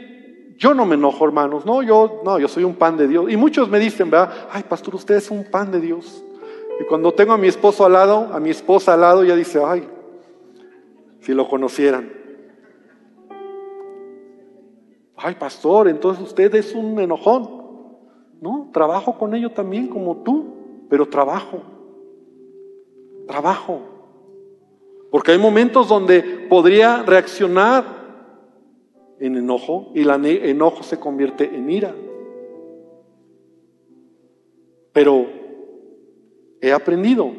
[0.59, 1.65] yo no me enojo, hermanos.
[1.65, 3.31] No, yo, no, yo soy un pan de Dios.
[3.31, 4.49] Y muchos me dicen, ¿verdad?
[4.51, 6.25] Ay, pastor, usted es un pan de Dios.
[6.81, 9.63] Y cuando tengo a mi esposo al lado, a mi esposa al lado, ya dice,
[9.65, 9.89] ay,
[11.21, 12.13] si lo conocieran.
[15.17, 17.59] Ay, pastor, entonces usted es un enojón.
[18.41, 21.63] No, trabajo con ello también como tú, pero trabajo.
[23.29, 23.81] Trabajo.
[25.13, 27.98] Porque hay momentos donde podría reaccionar
[29.21, 31.95] en enojo y el enojo se convierte en ira.
[34.93, 35.27] Pero
[36.61, 37.31] he aprendido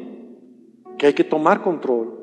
[0.98, 2.18] que hay que tomar control,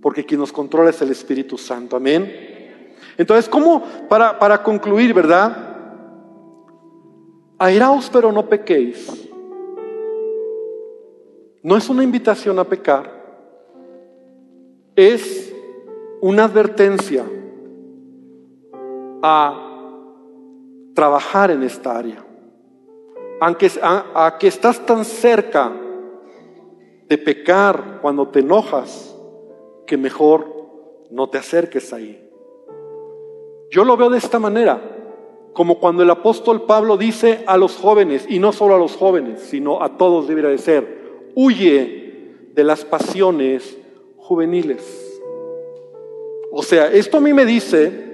[0.00, 1.96] porque quien nos controla es el Espíritu Santo.
[1.96, 2.94] Amén.
[3.16, 5.76] Entonces, ¿cómo, para, para concluir, verdad?
[7.58, 9.28] Airaos, pero no pequéis.
[11.62, 13.20] No es una invitación a pecar,
[14.96, 15.54] es
[16.22, 17.24] una advertencia
[19.22, 19.70] a
[20.94, 22.24] trabajar en esta área.
[23.40, 25.72] Aunque a, que estás tan cerca
[27.08, 29.16] de pecar cuando te enojas,
[29.86, 30.46] que mejor
[31.10, 32.28] no te acerques ahí.
[33.70, 34.80] Yo lo veo de esta manera,
[35.52, 39.40] como cuando el apóstol Pablo dice a los jóvenes, y no solo a los jóvenes,
[39.40, 43.78] sino a todos debería de ser, huye de las pasiones
[44.18, 45.20] juveniles.
[46.52, 48.09] O sea, esto a mí me dice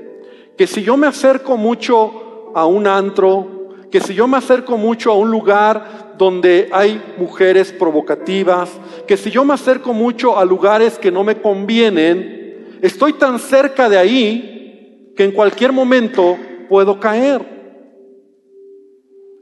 [0.57, 5.11] que si yo me acerco mucho a un antro, que si yo me acerco mucho
[5.11, 8.71] a un lugar donde hay mujeres provocativas,
[9.07, 13.89] que si yo me acerco mucho a lugares que no me convienen, estoy tan cerca
[13.89, 16.37] de ahí que en cualquier momento
[16.69, 17.55] puedo caer.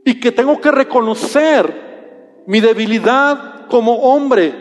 [0.05, 4.53] Y que tengo que reconocer mi debilidad como hombre.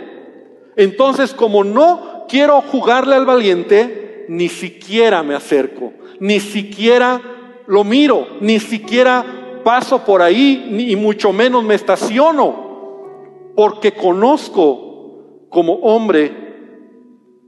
[0.75, 7.21] Entonces, como no quiero jugarle al valiente, ni siquiera me acerco ni siquiera
[7.67, 15.73] lo miro, ni siquiera paso por ahí, ni mucho menos me estaciono, porque conozco como
[15.75, 16.31] hombre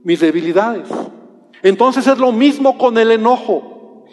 [0.04, 0.90] mis debilidades.
[1.64, 4.06] Entonces es lo mismo con el enojo.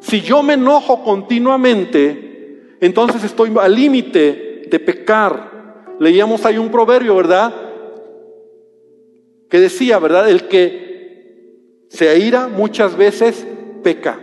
[0.00, 5.94] Si yo me enojo continuamente, entonces estoy al límite de pecar.
[5.98, 7.54] Leíamos ahí un proverbio, ¿verdad?
[9.48, 10.28] Que decía, ¿verdad?
[10.28, 10.83] El que
[11.94, 13.46] se aira muchas veces
[13.84, 14.18] peca.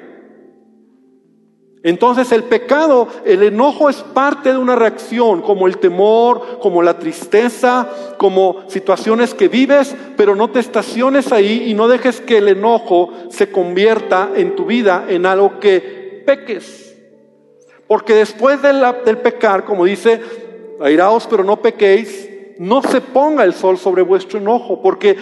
[1.83, 6.99] Entonces el pecado, el enojo es parte de una reacción, como el temor, como la
[6.99, 12.49] tristeza, como situaciones que vives, pero no te estaciones ahí y no dejes que el
[12.49, 16.95] enojo se convierta en tu vida en algo que peques.
[17.87, 18.83] Porque después del,
[19.23, 20.21] pecar, como dice,
[20.81, 25.17] airaos pero no pequéis, no se ponga el sol sobre vuestro enojo, porque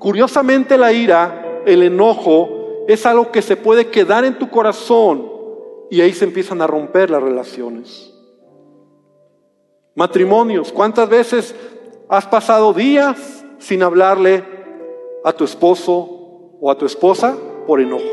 [0.00, 5.30] curiosamente la ira, el enojo, es algo que se puede quedar en tu corazón
[5.90, 8.12] y ahí se empiezan a romper las relaciones.
[9.94, 11.54] Matrimonios, ¿cuántas veces
[12.08, 14.44] has pasado días sin hablarle
[15.24, 17.36] a tu esposo o a tu esposa
[17.66, 18.04] por enojo?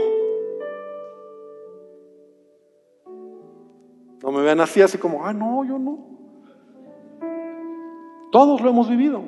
[4.23, 5.97] No me vean así, así como, ah, no, yo no.
[8.31, 9.23] Todos lo hemos vivido.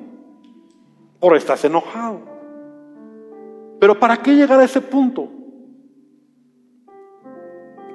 [1.20, 2.33] Por estás enojado.
[3.84, 5.28] Pero ¿para qué llegar a ese punto?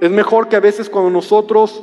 [0.02, 1.82] Es mejor que a veces cuando nosotros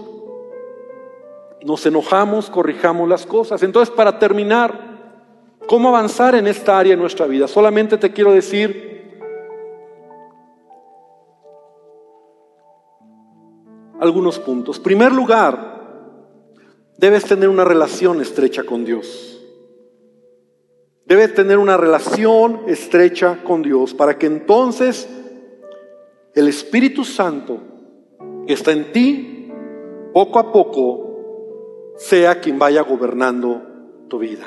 [1.63, 3.63] nos enojamos, corrijamos las cosas.
[3.63, 7.47] Entonces, para terminar, ¿cómo avanzar en esta área de nuestra vida?
[7.47, 9.17] Solamente te quiero decir
[13.99, 14.79] algunos puntos.
[14.79, 15.81] primer lugar,
[16.99, 19.34] debes tener una relación estrecha con Dios.
[21.05, 25.07] Debes tener una relación estrecha con Dios para que entonces
[26.33, 27.59] el Espíritu Santo
[28.47, 29.51] que está en ti,
[30.13, 33.61] poco a poco, sea quien vaya gobernando
[34.07, 34.45] tu vida.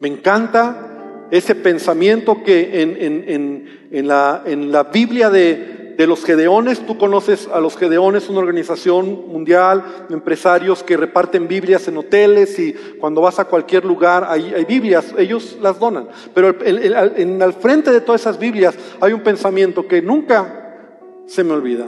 [0.00, 6.98] Me encanta ese pensamiento que en, la, en la Biblia de, de los Gedeones, tú
[6.98, 12.74] conoces a los Gedeones, una organización mundial de empresarios que reparten Biblias en hoteles y
[13.00, 16.08] cuando vas a cualquier lugar hay, Biblias, ellos las donan.
[16.34, 21.86] Pero al frente de todas esas Biblias hay un pensamiento que nunca se me olvida.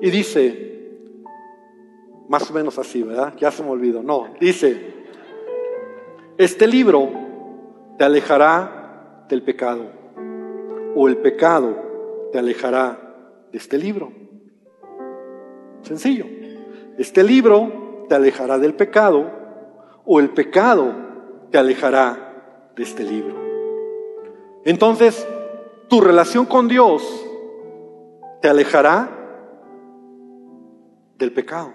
[0.00, 0.72] Y dice,
[2.28, 3.34] más o menos así, ¿verdad?
[3.38, 4.02] Ya se me olvidó.
[4.02, 5.04] No, dice,
[6.38, 7.10] este libro
[7.98, 9.84] te alejará del pecado
[10.94, 11.76] o el pecado
[12.32, 13.01] te alejará
[13.52, 14.10] de este libro.
[15.82, 16.26] Sencillo.
[16.98, 19.30] Este libro te alejará del pecado
[20.04, 20.94] o el pecado
[21.50, 23.36] te alejará de este libro.
[24.64, 25.26] Entonces,
[25.88, 27.02] tu relación con Dios
[28.40, 29.08] te alejará
[31.18, 31.72] del pecado.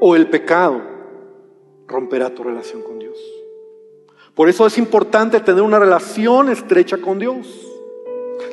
[0.00, 0.80] O el pecado
[1.86, 3.18] romperá tu relación con Dios.
[4.34, 7.67] Por eso es importante tener una relación estrecha con Dios.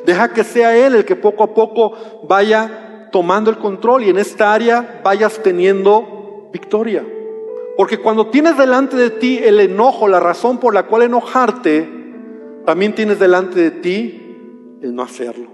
[0.04, 1.92] Deja que sea Él el que poco a poco
[2.28, 7.04] vaya tomando el control y en esta área vayas teniendo victoria.
[7.76, 11.88] Porque cuando tienes delante de ti el enojo, la razón por la cual enojarte,
[12.64, 15.48] también tienes delante de ti el no hacerlo.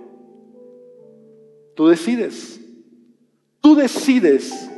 [1.74, 2.61] Tú decides.
[3.61, 4.70] Tú decides.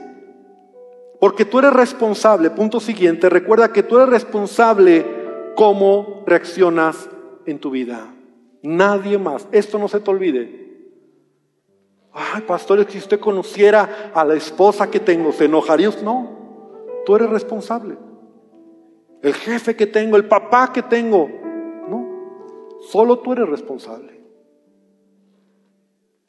[1.21, 2.51] Porque tú eres responsable.
[2.51, 3.29] Punto siguiente.
[3.29, 5.07] Recuerda que tú eres responsable
[5.55, 7.09] cómo reaccionas
[7.47, 8.14] en tu vida.
[8.65, 9.47] Nadie más.
[9.53, 10.65] Esto no se te olvide.
[12.11, 15.91] Ay, pastor, si usted conociera a la esposa que tengo, ¿se enojaría?
[16.03, 16.31] No.
[17.05, 17.99] Tú eres responsable.
[19.21, 21.29] El jefe que tengo, el papá que tengo.
[21.91, 22.81] No.
[22.89, 24.19] Solo tú eres responsable.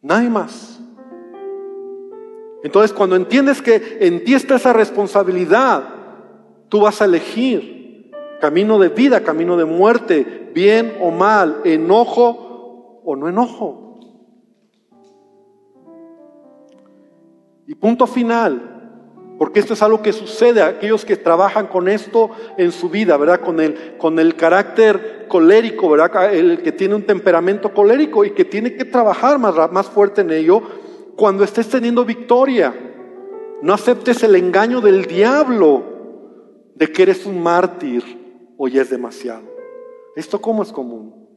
[0.01, 0.81] Nadie más.
[2.63, 5.87] Entonces, cuando entiendes que en ti está esa responsabilidad,
[6.67, 7.75] tú vas a elegir
[8.45, 13.97] camino de vida, camino de muerte, bien o mal, enojo o no enojo.
[17.65, 22.29] Y punto final, porque esto es algo que sucede a aquellos que trabajan con esto
[22.55, 23.41] en su vida, ¿verdad?
[23.41, 26.31] Con el, con el carácter colérico, ¿verdad?
[26.31, 30.29] El que tiene un temperamento colérico y que tiene que trabajar más, más fuerte en
[30.29, 30.61] ello
[31.15, 32.75] cuando estés teniendo victoria.
[33.63, 35.83] No aceptes el engaño del diablo
[36.75, 38.24] de que eres un mártir
[38.57, 39.43] o es demasiado.
[40.15, 41.27] ¿Esto cómo es común?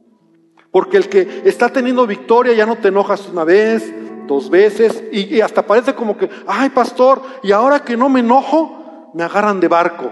[0.71, 3.91] Porque el que está teniendo victoria ya no te enojas una vez,
[4.27, 9.11] dos veces y, hasta parece como que, ay pastor, y ahora que no me enojo,
[9.13, 10.11] me agarran de barco.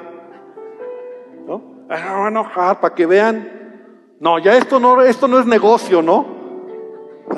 [1.45, 1.59] ¿No?
[1.87, 3.53] me voy a enojar para que vean.
[4.19, 6.25] No, ya esto no, esto no es negocio, ¿no?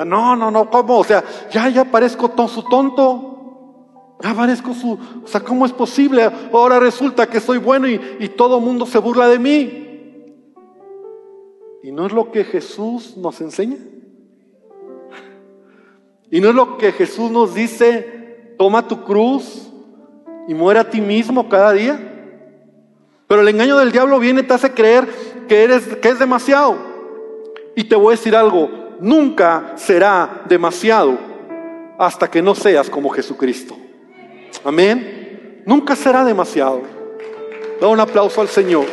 [0.06, 0.98] No, no, no, ¿cómo?
[0.98, 3.29] O sea, ya, ya parezco su tonto.
[4.22, 4.98] Ya parezco su...
[5.24, 6.30] O sea, ¿cómo es posible?
[6.52, 9.86] Ahora resulta que soy bueno y, y todo el mundo se burla de mí.
[11.82, 13.78] ¿Y no es lo que Jesús nos enseña?
[16.30, 18.54] ¿Y no es lo que Jesús nos dice?
[18.58, 19.70] Toma tu cruz
[20.46, 21.98] y muere a ti mismo cada día.
[23.26, 25.08] Pero el engaño del diablo viene y te hace creer
[25.48, 26.76] que, eres, que es demasiado.
[27.74, 28.68] Y te voy a decir algo,
[29.00, 31.16] nunca será demasiado
[31.98, 33.76] hasta que no seas como Jesucristo.
[34.64, 35.62] Amén.
[35.64, 36.82] Nunca será demasiado.
[37.80, 38.86] Da un aplauso al Señor.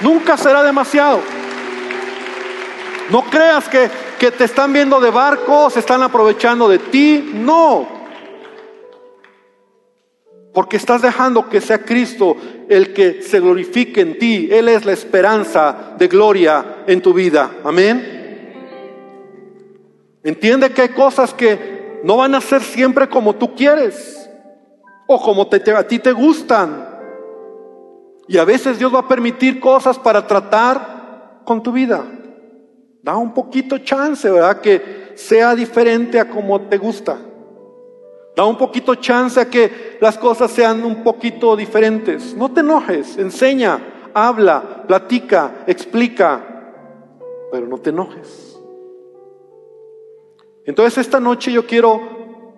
[0.00, 1.20] Nunca será demasiado.
[3.10, 7.32] No creas que, que te están viendo de barco, se están aprovechando de ti.
[7.34, 7.88] No.
[10.52, 12.36] Porque estás dejando que sea Cristo
[12.68, 14.48] el que se glorifique en ti.
[14.50, 17.50] Él es la esperanza de gloria en tu vida.
[17.64, 18.20] Amén.
[20.22, 24.28] Entiende que hay cosas que no van a ser siempre como tú quieres
[25.06, 26.88] o como te, a ti te gustan.
[28.28, 32.04] Y a veces Dios va a permitir cosas para tratar con tu vida.
[33.02, 34.60] Da un poquito chance, ¿verdad?
[34.60, 37.18] Que sea diferente a como te gusta.
[38.34, 42.34] Da un poquito chance a que las cosas sean un poquito diferentes.
[42.34, 43.78] No te enojes, enseña,
[44.14, 46.40] habla, platica, explica,
[47.50, 48.51] pero no te enojes.
[50.66, 52.00] Entonces esta noche yo quiero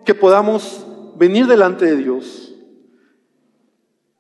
[0.05, 0.86] que podamos
[1.16, 2.55] venir delante de Dios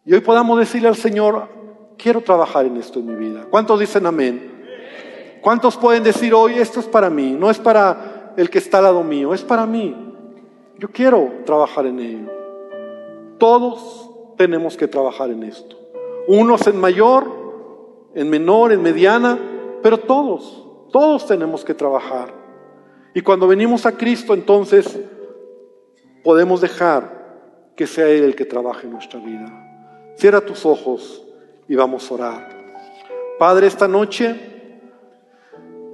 [0.06, 1.48] y hoy podamos decirle al Señor,
[1.96, 3.46] quiero trabajar en esto en mi vida.
[3.50, 4.52] ¿Cuántos dicen amén?
[5.40, 8.84] ¿Cuántos pueden decir hoy, esto es para mí, no es para el que está al
[8.84, 9.94] lado mío, es para mí?
[10.78, 12.30] Yo quiero trabajar en ello.
[13.38, 15.76] Todos tenemos que trabajar en esto.
[16.28, 17.26] Unos en mayor,
[18.14, 19.38] en menor, en mediana,
[19.82, 22.43] pero todos, todos tenemos que trabajar.
[23.14, 24.98] Y cuando venimos a Cristo, entonces
[26.24, 30.12] podemos dejar que sea Él el que trabaje en nuestra vida.
[30.16, 31.24] Cierra tus ojos
[31.68, 32.64] y vamos a orar.
[33.38, 34.54] Padre, esta noche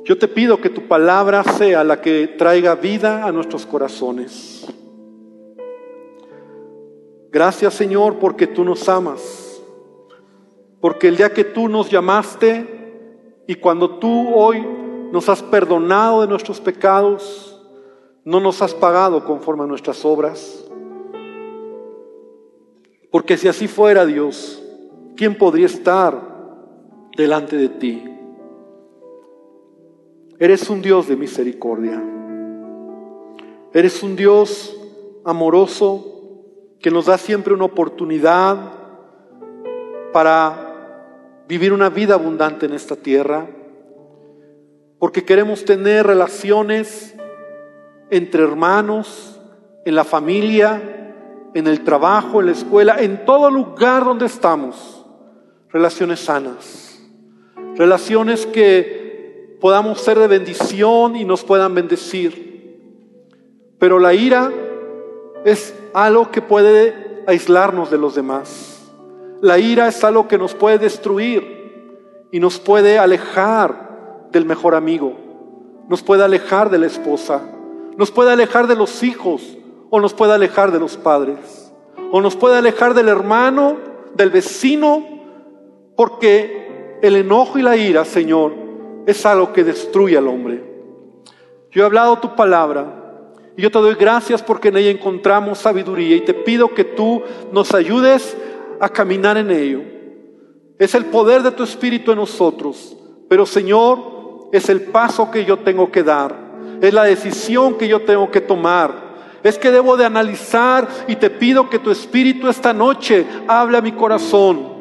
[0.05, 4.67] yo te pido que tu palabra sea la que traiga vida a nuestros corazones.
[7.31, 9.63] Gracias Señor porque tú nos amas.
[10.81, 14.67] Porque el día que tú nos llamaste y cuando tú hoy
[15.13, 17.61] nos has perdonado de nuestros pecados,
[18.25, 20.65] no nos has pagado conforme a nuestras obras.
[23.11, 24.63] Porque si así fuera Dios,
[25.17, 26.21] ¿quién podría estar
[27.17, 28.05] delante de ti?
[30.39, 32.03] Eres un Dios de misericordia.
[33.73, 34.77] Eres un Dios
[35.25, 36.07] amoroso
[36.81, 38.73] que nos da siempre una oportunidad
[40.13, 43.49] para vivir una vida abundante en esta tierra
[45.01, 47.17] porque queremos tener relaciones
[48.11, 49.41] entre hermanos,
[49.87, 51.15] en la familia,
[51.55, 55.07] en el trabajo, en la escuela, en todo lugar donde estamos.
[55.71, 57.01] Relaciones sanas.
[57.77, 62.51] Relaciones que podamos ser de bendición y nos puedan bendecir.
[63.79, 64.53] Pero la ira
[65.47, 68.93] es algo que puede aislarnos de los demás.
[69.41, 73.90] La ira es algo que nos puede destruir y nos puede alejar
[74.33, 75.15] del mejor amigo,
[75.89, 77.43] nos puede alejar de la esposa,
[77.97, 79.59] nos puede alejar de los hijos
[79.91, 81.73] o nos puede alejar de los padres,
[82.13, 83.77] o nos puede alejar del hermano,
[84.15, 85.05] del vecino,
[85.97, 88.53] porque el enojo y la ira, Señor,
[89.07, 90.65] es algo que destruye al hombre.
[91.71, 93.23] Yo he hablado tu palabra
[93.57, 97.23] y yo te doy gracias porque en ella encontramos sabiduría y te pido que tú
[97.53, 98.37] nos ayudes
[98.81, 99.83] a caminar en ello.
[100.79, 102.97] Es el poder de tu Espíritu en nosotros,
[103.29, 103.99] pero Señor,
[104.53, 106.35] es el paso que yo tengo que dar,
[106.81, 109.11] es la decisión que yo tengo que tomar.
[109.43, 113.81] Es que debo de analizar y te pido que tu Espíritu esta noche hable a
[113.81, 114.81] mi corazón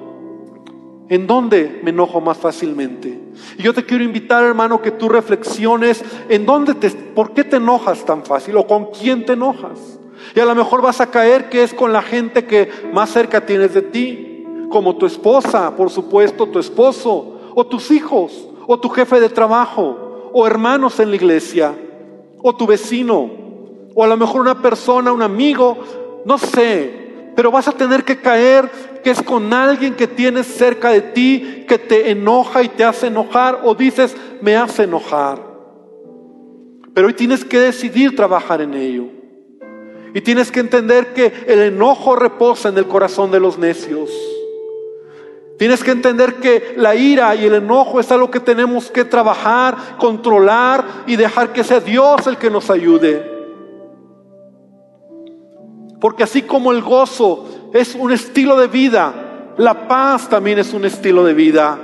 [1.09, 3.19] ¿En dónde me enojo más fácilmente?
[3.57, 7.55] Y yo te quiero invitar, hermano, que tú reflexiones en dónde te, por qué te
[7.55, 9.99] enojas tan fácil o con quién te enojas.
[10.35, 13.43] Y a lo mejor vas a caer que es con la gente que más cerca
[13.43, 18.87] tienes de ti, como tu esposa, por supuesto, tu esposo, o tus hijos, o tu
[18.89, 21.73] jefe de trabajo, o hermanos en la iglesia,
[22.37, 23.27] o tu vecino,
[23.95, 25.75] o a lo mejor una persona, un amigo,
[26.23, 28.69] no sé, pero vas a tener que caer
[29.03, 33.07] que es con alguien que tienes cerca de ti que te enoja y te hace
[33.07, 35.43] enojar o dices, me hace enojar.
[36.93, 39.05] Pero hoy tienes que decidir trabajar en ello.
[40.13, 44.11] Y tienes que entender que el enojo reposa en el corazón de los necios.
[45.59, 49.97] Tienes que entender que la ira y el enojo es algo que tenemos que trabajar,
[49.97, 53.29] controlar y dejar que sea Dios el que nos ayude.
[55.99, 60.85] Porque así como el gozo es un estilo de vida, la paz también es un
[60.85, 61.77] estilo de vida.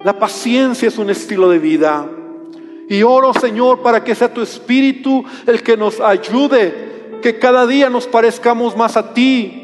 [0.00, 2.06] La paciencia es un estilo de vida.
[2.90, 7.88] Y oro, Señor, para que sea tu Espíritu el que nos ayude, que cada día
[7.88, 9.62] nos parezcamos más a ti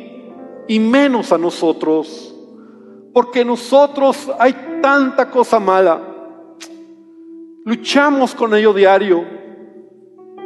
[0.71, 2.33] y menos a nosotros.
[3.13, 6.01] Porque nosotros hay tanta cosa mala.
[7.65, 9.25] Luchamos con ello diario.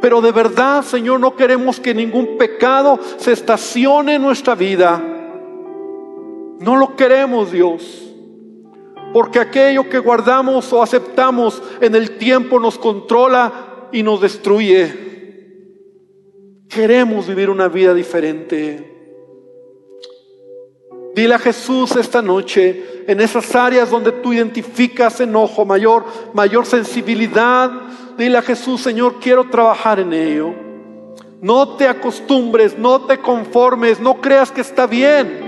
[0.01, 4.99] Pero de verdad, Señor, no queremos que ningún pecado se estacione en nuestra vida.
[6.59, 8.11] No lo queremos, Dios.
[9.13, 14.91] Porque aquello que guardamos o aceptamos en el tiempo nos controla y nos destruye.
[16.67, 18.94] Queremos vivir una vida diferente.
[21.15, 26.03] Dile a Jesús esta noche, en esas áreas donde tú identificas enojo, mayor,
[26.33, 27.71] mayor sensibilidad,
[28.17, 30.53] dile a Jesús, Señor, quiero trabajar en ello.
[31.39, 35.39] No te acostumbres, no te conformes, no creas que está bien.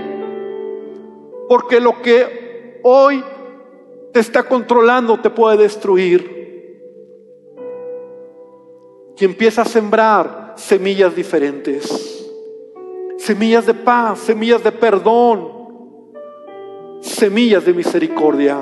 [1.50, 3.22] Porque lo que hoy
[4.14, 6.80] te está controlando te puede destruir.
[9.18, 12.26] Y empieza a sembrar semillas diferentes.
[13.18, 15.57] Semillas de paz, semillas de perdón,
[17.00, 18.58] semillas de misericordia.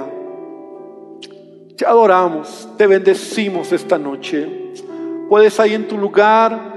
[1.77, 4.73] Te adoramos, te bendecimos esta noche.
[5.29, 6.77] Puedes ahí en tu lugar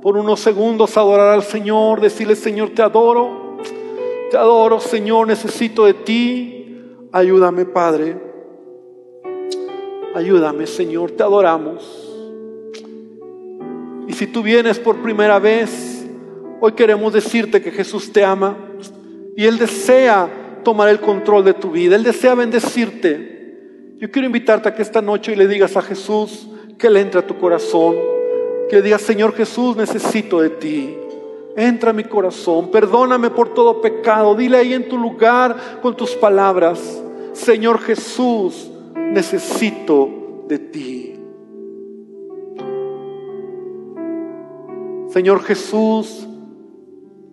[0.00, 3.58] por unos segundos adorar al Señor, decirle Señor, te adoro,
[4.30, 6.54] te adoro Señor, necesito de ti.
[7.10, 8.16] Ayúdame Padre,
[10.14, 12.04] ayúdame Señor, te adoramos.
[14.06, 16.06] Y si tú vienes por primera vez,
[16.60, 18.56] hoy queremos decirte que Jesús te ama
[19.36, 20.28] y Él desea
[20.62, 23.96] tomar el control de tu vida, Él desea bendecirte.
[23.98, 26.48] Yo quiero invitarte a que esta noche le digas a Jesús
[26.78, 27.96] que le entre a tu corazón,
[28.70, 30.96] que digas, Señor Jesús, necesito de ti.
[31.56, 34.36] Entra a mi corazón, perdóname por todo pecado.
[34.36, 37.02] Dile ahí en tu lugar con tus palabras,
[37.32, 41.14] Señor Jesús, necesito de ti.
[45.08, 46.28] Señor Jesús,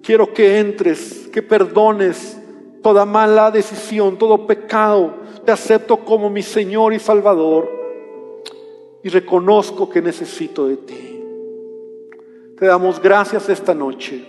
[0.01, 2.39] quiero que entres, que perdones
[2.85, 7.67] toda mala decisión, todo pecado te acepto como mi Señor y Salvador
[9.01, 11.19] y reconozco que necesito de ti.
[12.55, 14.23] Te damos gracias esta noche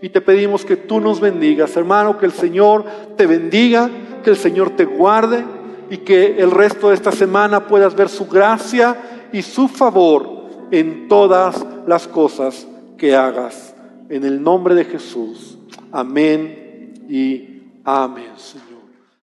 [0.00, 2.86] y te pedimos que tú nos bendigas, hermano, que el Señor
[3.18, 3.90] te bendiga,
[4.24, 5.44] que el Señor te guarde
[5.90, 11.06] y que el resto de esta semana puedas ver su gracia y su favor en
[11.06, 13.74] todas las cosas que hagas.
[14.08, 15.58] En el nombre de Jesús.
[15.92, 17.49] Amén y
[17.84, 18.34] amén.